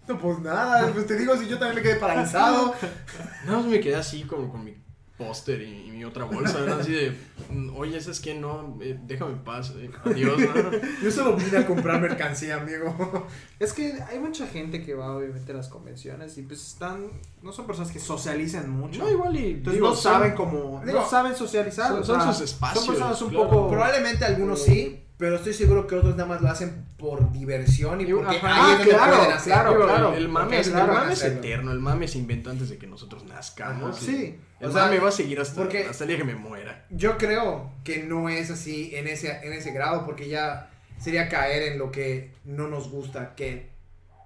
[0.08, 2.74] No, pues nada, pues te digo, si yo también me quedé paralizado.
[3.46, 4.74] Nada más me quedé así como con mi
[5.18, 6.58] póster y, y mi otra bolsa.
[6.78, 7.16] Así de,
[7.50, 8.34] mm, oye, ¿sabes qué?
[8.34, 10.70] No, eh, déjame en paz, eh, adiós, ¿no?
[11.02, 13.26] Yo solo vine a comprar mercancía, amigo.
[13.58, 17.10] Es que hay mucha gente que va obviamente a las convenciones y pues están,
[17.42, 19.00] no son personas que socialicen mucho.
[19.04, 21.88] No, igual y, Entonces digo, no son- saben cómo, digo, no saben socializar.
[21.90, 23.50] son- o son sea, sus espacios, Son personas un claro.
[23.50, 23.68] poco...
[23.70, 28.06] Probablemente algunos sí, pero estoy seguro que otros nada más lo hacen por diversión y
[28.06, 29.52] porque ajá, ahí es donde claro, pueden hacer.
[29.52, 30.12] claro, claro.
[30.14, 32.78] El, el mame, es, el claro, mame es eterno, el mame se inventó antes de
[32.78, 33.96] que nosotros nazcamos.
[33.96, 34.38] Ajá, sí.
[34.60, 36.86] El O sea, mame va a seguir hasta, porque- hasta el día que me muera.
[36.90, 41.72] Yo creo que no es así en ese, en ese grado, porque ya sería caer
[41.72, 43.70] en lo que no nos gusta, que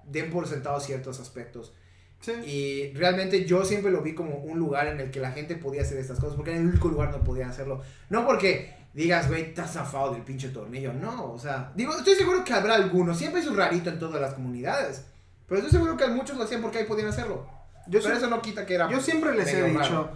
[0.05, 1.75] den por sentado ciertos aspectos.
[2.21, 2.33] Sí.
[2.47, 5.83] Y realmente yo siempre lo vi como un lugar en el que la gente podía
[5.83, 7.83] hacer estas cosas, porque era el único lugar donde podían hacerlo.
[8.09, 12.43] No porque digas, güey, estás zafado del pinche tornillo, no, o sea, digo, estoy seguro
[12.43, 15.05] que habrá algunos, siempre hay un rarito en todas las comunidades,
[15.47, 17.47] pero estoy seguro que muchos lo hacían porque ahí podían hacerlo.
[17.89, 18.91] Yo, pero eso no quita que era...
[18.91, 20.11] yo siempre les he dicho, raro.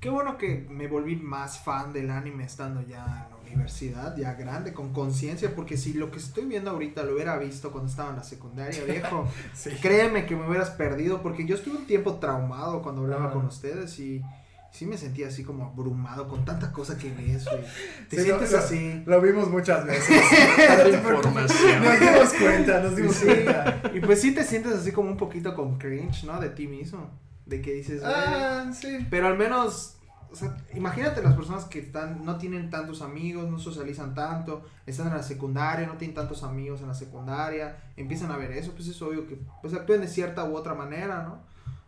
[0.00, 4.32] qué bueno que me volví más fan del anime estando ya en la universidad, ya
[4.34, 8.10] grande, con conciencia, porque si lo que estoy viendo ahorita lo hubiera visto cuando estaba
[8.10, 9.70] en la secundaria, viejo, Sí.
[9.82, 13.34] créeme que me hubieras perdido, porque yo estuve un tiempo traumado cuando hablaba Ajá.
[13.34, 14.22] con ustedes y
[14.74, 17.62] sí me sentía así como abrumado con tanta cosa que ves, güey.
[18.10, 19.02] Te Sí, sientes lo- así.
[19.06, 20.20] Lo vimos muchas veces.
[20.66, 21.84] Tanta información.
[21.84, 23.82] Nos dimos cuenta, nos dimos Sí, cuenta.
[23.94, 26.40] y pues sí te sientes así como un poquito con cringe, ¿no?
[26.40, 27.08] De ti mismo.
[27.46, 28.12] De que dices, "Güey".
[28.14, 29.06] Ah, sí.
[29.10, 29.96] pero al menos,
[30.32, 35.06] o sea, imagínate las personas que están, no tienen tantos amigos, no socializan tanto, están
[35.06, 38.88] en la secundaria, no tienen tantos amigos en la secundaria, empiezan a ver eso, pues
[38.88, 41.42] es obvio que pues actúen de cierta u otra manera, ¿no?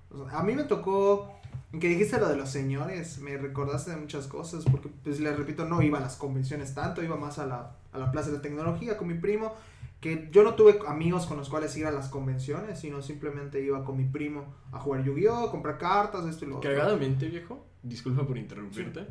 [0.08, 1.35] O sea, a mí me tocó,
[1.72, 5.36] en que dijiste lo de los señores, me recordaste de muchas cosas, porque pues les
[5.36, 8.38] repito, no iba a las convenciones tanto, iba más a la, a la plaza de
[8.38, 9.54] tecnología con mi primo,
[10.00, 13.84] que yo no tuve amigos con los cuales ir a las convenciones, sino simplemente iba
[13.84, 16.70] con mi primo a jugar Yu-Gi-Oh, comprar cartas, esto y lo otro.
[16.70, 19.06] Cagadamente, viejo, disculpa por interrumpirte,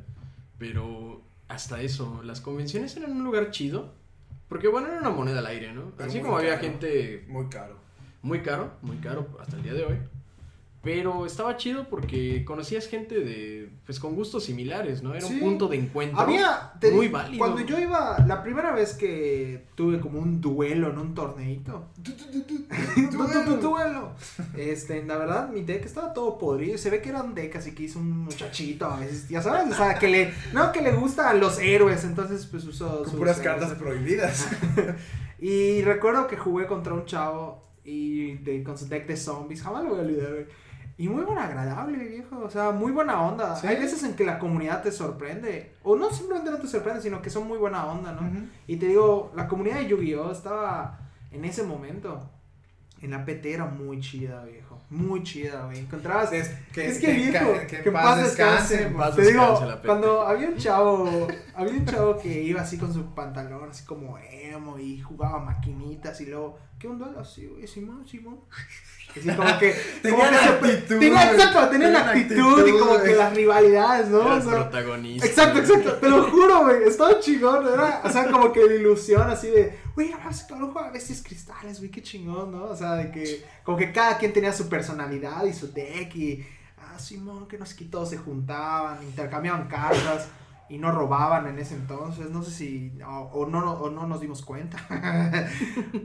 [0.58, 3.94] pero hasta eso, las convenciones eran un lugar chido,
[4.48, 5.92] porque bueno, era una moneda al aire, ¿no?
[5.98, 6.62] Pero Así como había caro.
[6.62, 7.76] gente Muy caro.
[8.22, 9.98] muy caro, muy caro hasta el día de hoy,
[10.86, 15.16] pero estaba chido porque conocías gente de, pues con gustos similares, ¿no?
[15.16, 15.34] Era Sí.
[15.34, 17.40] un punto de encuentro Había, te muy digo, válido.
[17.40, 21.88] Cuando yo iba, la primera vez que tuve como un duelo en un torneito.
[23.12, 23.58] Duelo.
[23.58, 24.12] duelo.
[24.56, 26.78] Este, la verdad, mi deck estaba todo podrido.
[26.78, 29.74] Se ve que era un deck así que hizo un muchachito a veces, ya sabes,
[29.74, 33.40] o sea, que le, no, que le gustan los héroes, entonces pues usó Con puras
[33.40, 33.60] héroes.
[33.60, 34.48] cartas prohibidas.
[35.38, 39.84] Y recuerdo que jugué contra un chavo y de, con su deck de zombies, jamás
[39.84, 40.46] lo voy a olvidar, güey.
[40.98, 42.40] Y muy buena agradable, viejo.
[42.40, 43.56] O sea, muy buena onda.
[43.56, 43.68] Sí.
[43.68, 45.74] Hay veces en que la comunidad te sorprende.
[45.84, 48.22] O no simplemente no te sorprende, sino que son muy buena onda, ¿no?
[48.28, 48.46] Ujú.
[48.68, 50.32] Y te digo, la comunidad de Yu-Gi-Oh!
[50.32, 51.00] estaba
[51.32, 52.30] en ese momento.
[53.02, 54.80] En la PT era muy chida, viejo.
[54.90, 55.80] Muy chida, güey.
[55.80, 56.32] Encontrabas.
[56.32, 58.84] Es que, es que viejo, que- que en paz descanse.
[58.84, 62.78] en paz Te descanse digo, cuando había un chavo, había un chavo que iba así
[62.78, 67.20] con su pantalón, así como emo, y jugaba maquinitas, y luego, ¿qué onda?
[67.20, 68.40] Así, güey, Simón, Simón.
[69.10, 69.74] Así como que.
[70.02, 74.22] Tenía actitud, Tenía, exacto, tenía Tenía la actitud, y como que las rivalidades, ¿no?
[74.22, 75.26] Era O sea, protagonista.
[75.26, 79.28] Exacto, exacto, te lo juro, güey, estaba chingón, era, o sea, como que la ilusión
[79.30, 82.66] así de, güey, no mames, cabrón juega bestias cristales, güey, qué chingón, ¿no?
[82.66, 86.46] O sea, de que, como que cada quien tenía su personalidad y su deck y,
[86.78, 90.28] ah, Simón, que no sé qué, todos se juntaban, intercambiaban cartas
[90.68, 94.20] y no robaban en ese entonces, no sé si, o, o no, o no nos
[94.22, 94.78] dimos cuenta,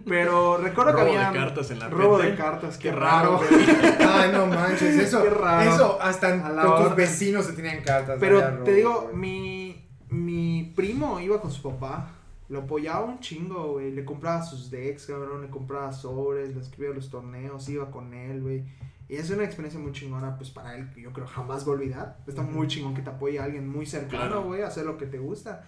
[0.07, 1.41] pero recuerdo Robo que de había...
[1.41, 3.97] cartas en la Robo de cartas, qué, Qué raro, raro.
[4.13, 5.71] Ay, no manches, eso, Qué raro.
[5.71, 8.19] eso hasta con tus vecinos se tenían cartas.
[8.21, 9.17] Pero te robo, digo, güey.
[9.17, 12.17] mi, mi primo iba con su papá.
[12.49, 13.93] Lo apoyaba un chingo, güey.
[13.93, 15.43] Le compraba sus decks, cabrón.
[15.43, 18.65] Le compraba sobres, le escribía los torneos, iba con él, güey.
[19.11, 21.75] Y es una experiencia muy chingona, pues para él, que yo creo jamás va a
[21.75, 22.19] olvidar.
[22.29, 24.45] Está muy chingón que te apoye alguien muy cercano, Claro.
[24.45, 25.65] güey, a hacer lo que te gusta.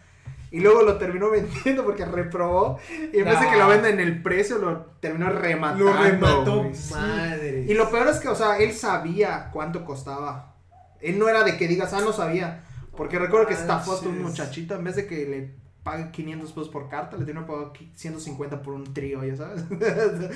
[0.52, 2.78] Y luego lo terminó vendiendo porque reprobó.
[3.12, 5.86] Y en vez de que lo venda en el precio, lo terminó rematando.
[5.86, 6.70] Lo remató.
[6.72, 6.94] Sí.
[6.94, 7.64] madre.
[7.68, 10.54] Y lo peor es que, o sea, él sabía cuánto costaba.
[11.00, 12.62] Él no era de que digas, ah, no sabía.
[12.96, 14.76] Porque recuerdo que estafó a un muchachito.
[14.76, 18.62] En vez de que le pague 500 pesos por carta, le tenía que pagar 150
[18.62, 19.64] por un trío, ya sabes.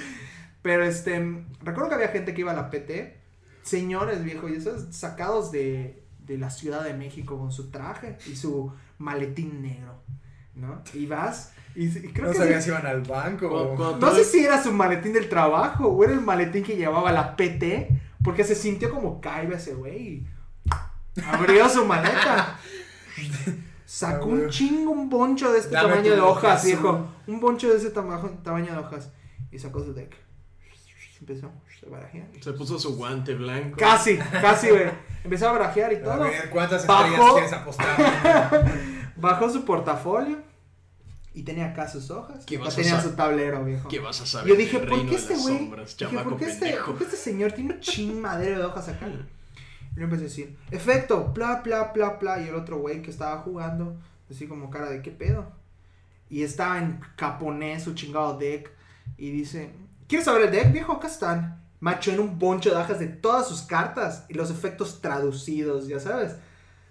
[0.66, 3.20] Pero este, recuerdo que había gente que iba a la PT.
[3.62, 8.34] Señores, viejo, ya sabes, sacados de, de la Ciudad de México con su traje y
[8.34, 10.02] su maletín negro.
[10.56, 10.82] ¿No?
[10.92, 11.52] Y vas.
[11.76, 13.48] Y, y creo no que sabía si iban al banco.
[13.48, 16.64] Cuando- o- cuando no sé si era su maletín del trabajo o era el maletín
[16.64, 17.88] que llevaba la PT,
[18.24, 19.98] porque se sintió como caiba ese güey.
[20.02, 20.26] y
[21.24, 22.58] Abrió su maleta.
[23.84, 24.50] Sacó Ah, un güey.
[24.50, 27.06] chingo, un boncho de este Dame tamaño de hojas, viejo.
[27.28, 29.12] Un boncho de ese tamaño, tamaño de hojas.
[29.52, 30.16] Y sacó su deck.
[31.20, 32.26] Empezó a barajear.
[32.40, 33.76] Se puso su guante blanco.
[33.78, 34.84] Casi, casi, güey.
[35.24, 36.20] Empezó a barajear y A todo.
[36.24, 37.04] ver, ¿cuántas Bajó.
[37.06, 39.12] estrellas quieres apostar?
[39.16, 40.38] Bajó su portafolio.
[41.32, 42.46] Y tenía acá sus hojas.
[42.46, 43.88] ¿Qué vas a tenía sa- su tablero, viejo.
[43.88, 44.48] ¿Qué vas a saber?
[44.48, 45.68] Yo dije, del ¿por qué este güey?
[45.68, 46.86] ¿por qué este, pendejo?
[46.86, 49.06] por qué este señor tiene un chin madero de hojas acá?
[49.08, 52.40] Y yo empecé a decir, efecto, bla, bla, bla, bla.
[52.40, 53.96] Y el otro güey que estaba jugando,
[54.30, 55.50] así como cara de, ¿qué pedo?
[56.30, 58.70] Y estaba en japonés su chingado deck.
[59.18, 59.72] Y dice,
[60.08, 60.92] ¿quieres saber el deck, viejo?
[60.92, 61.62] Acá están.
[61.80, 66.00] Macho en un boncho de hojas de todas sus cartas y los efectos traducidos, ya
[66.00, 66.36] sabes.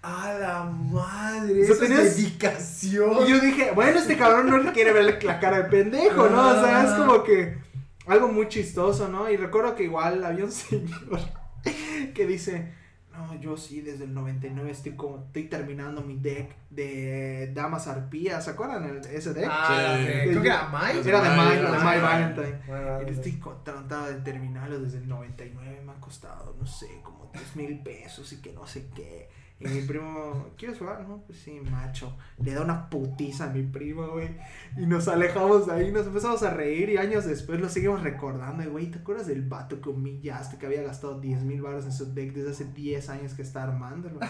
[0.02, 3.26] A la madre, eso es dedicación.
[3.26, 6.48] Y yo dije, bueno, este cabrón no quiere ver la cara de pendejo, ¿no?
[6.48, 7.58] O sea, es como que
[8.06, 9.28] algo muy chistoso, ¿no?
[9.28, 11.20] Y recuerdo que igual había un señor
[12.14, 12.72] que dice,
[13.18, 18.44] no, yo sí, desde el 99 estoy como, estoy terminando mi deck de Damas Arpías,
[18.44, 19.48] ¿se acuerdan el, ese deck?
[19.50, 20.04] Ah, Sí.
[20.06, 20.28] sí.
[20.30, 21.08] creo que era Mike.
[21.08, 22.00] Era de Mike, de de Mike.
[22.00, 22.60] Valentine.
[22.66, 27.30] Bueno, Y estoy tratando de terminarlo desde el 99, me ha costado, no sé, como
[27.32, 29.28] 3 mil pesos y que no sé qué.
[29.58, 31.00] Y mi primo, ¿quieres jugar?
[31.08, 32.14] No, pues sí, macho.
[32.38, 34.36] Le da una putiza a mi primo, güey.
[34.76, 38.62] Y nos alejamos de ahí, nos empezamos a reír y años después lo seguimos recordando.
[38.62, 41.92] Y, güey, ¿te acuerdas del vato que humillaste, que había gastado 10 mil baros en
[41.92, 44.20] su deck desde hace 10 años que está armándolo?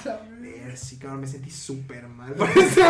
[0.41, 2.33] Ver, sí, cabrón, me sentí súper mal.
[2.35, 2.83] por ese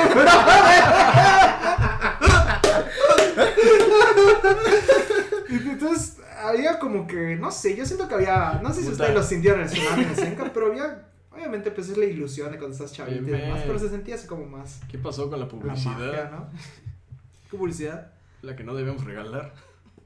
[5.49, 9.23] Entonces, había como que, no sé, yo siento que había, no sé si ustedes lo
[9.23, 11.07] sintieron en el tsunami en Senka, pero había,
[11.37, 14.27] obviamente, pues es la ilusión de cuando estás chavito y demás, pero se sentía así
[14.27, 15.97] como más ¿Qué pasó con la la publicidad?
[15.99, 16.49] magia, ¿no?
[17.51, 18.13] ¿Qué publicidad?
[18.43, 19.53] La que no debemos regalar.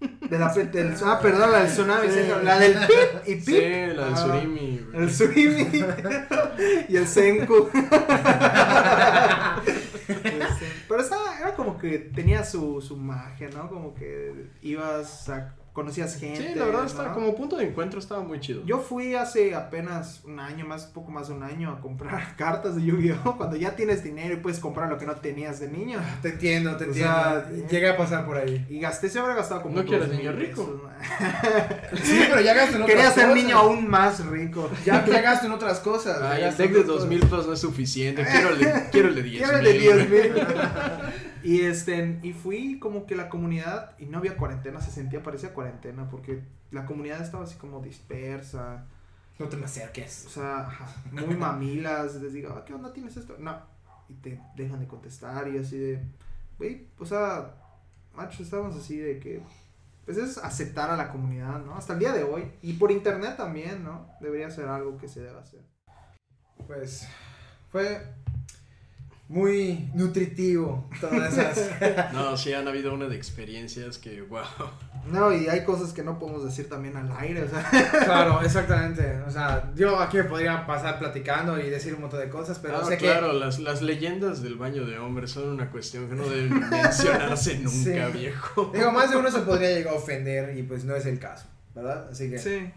[0.01, 2.09] De la, del, ah, perdón, la del tsunami
[2.43, 3.45] la del pip y pip.
[3.45, 4.79] Sí, la del Ah, surimi.
[4.79, 5.03] güey.
[5.03, 5.69] El Surimi
[6.89, 7.69] y el Senku.
[10.09, 13.69] Este, pero estaba, era como que tenía su, su magia, ¿no?
[13.69, 16.49] Como que ibas a, conocías gente.
[16.53, 16.87] Sí, la verdad, ¿no?
[16.87, 18.65] estaba como punto de encuentro estaba muy chido.
[18.67, 22.77] Yo fui hace apenas un año, más poco más de un año, a comprar cartas
[22.77, 23.37] de Yu-Gi-Oh!
[23.37, 26.01] Cuando ya tienes dinero y puedes comprar lo que no tenías de niño.
[26.23, 27.13] Te entiendo, te O entiendo.
[27.13, 28.67] sea, Llega a pasar por ahí.
[28.69, 30.83] Y gasté, se habrá gastado como ¿No quieres dos niño mil rico?
[32.03, 34.71] Sí, pero ya gasto en otras Quería ser niño aún más rico.
[34.85, 36.21] Ya, ya gasto en otras cosas.
[36.21, 37.09] ya Ay, el deck de otras 2 cosas.
[37.09, 38.25] mil pesos no es suficiente.
[38.31, 40.33] Quiero el de, de 10 Quiero el de 10 mil.
[41.43, 45.53] Y este, y fui como que la comunidad, y no había cuarentena, se sentía, parecía
[45.55, 48.87] cuarentena, porque la comunidad estaba así como dispersa,
[49.39, 50.27] No te me acerques.
[50.27, 50.69] o sea,
[51.13, 53.37] muy mamilas, les digo, "Ah, ¿qué onda tienes esto?
[53.39, 53.59] No,
[54.09, 56.03] y te dejan de contestar y así de,
[56.59, 57.55] güey, o sea,
[58.15, 59.43] macho, estábamos así de que,
[60.05, 61.75] pues es aceptar a la comunidad, ¿no?
[61.77, 62.51] Hasta el día de hoy.
[62.63, 64.09] Y por internet también, ¿no?
[64.21, 65.61] Debería ser algo que se deba hacer.
[66.67, 67.07] Pues
[67.71, 68.03] fue
[69.31, 71.71] muy nutritivo todas esas.
[72.13, 74.41] No, sí han habido una de experiencias que, wow.
[75.11, 77.71] No, y hay cosas que no podemos decir también al aire, o sea.
[78.05, 79.21] claro, exactamente.
[79.27, 82.79] O sea, yo aquí me podría pasar platicando y decir un montón de cosas, pero
[82.79, 86.29] Ah, sé claro, las, las leyendas del baño de hombres son una cuestión que no
[86.29, 88.19] deben mencionarse nunca, Sí.
[88.19, 88.73] viejo.
[88.75, 91.47] Digo, más de uno se podría llegar a ofender y pues no es el caso,
[91.75, 92.09] ¿verdad?
[92.11, 92.39] Así que.
[92.39, 92.71] Sí.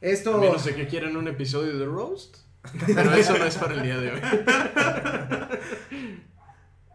[0.00, 0.36] Esto.
[0.36, 2.38] A menos de que quieran un episodio de Roast.
[2.86, 4.20] Pero eso no es para el día de hoy.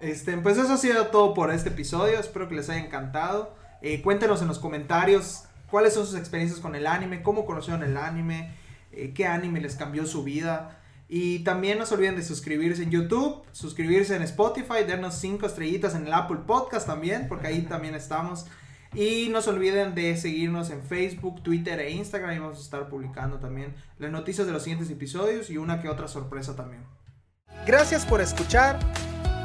[0.01, 2.19] Este, pues eso ha sido todo por este episodio.
[2.19, 3.55] Espero que les haya encantado.
[3.81, 7.97] Eh, cuéntenos en los comentarios cuáles son sus experiencias con el anime, cómo conocieron el
[7.97, 8.55] anime,
[8.91, 10.79] eh, qué anime les cambió su vida.
[11.07, 15.93] Y también no se olviden de suscribirse en YouTube, suscribirse en Spotify, darnos 5 estrellitas
[15.95, 18.47] en el Apple Podcast también, porque ahí también estamos.
[18.95, 22.35] Y no se olviden de seguirnos en Facebook, Twitter e Instagram.
[22.35, 25.89] Y vamos a estar publicando también las noticias de los siguientes episodios y una que
[25.89, 26.83] otra sorpresa también.
[27.65, 28.79] Gracias por escuchar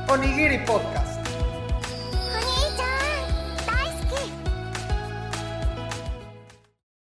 [0.09, 1.20] Onigiri Podcast.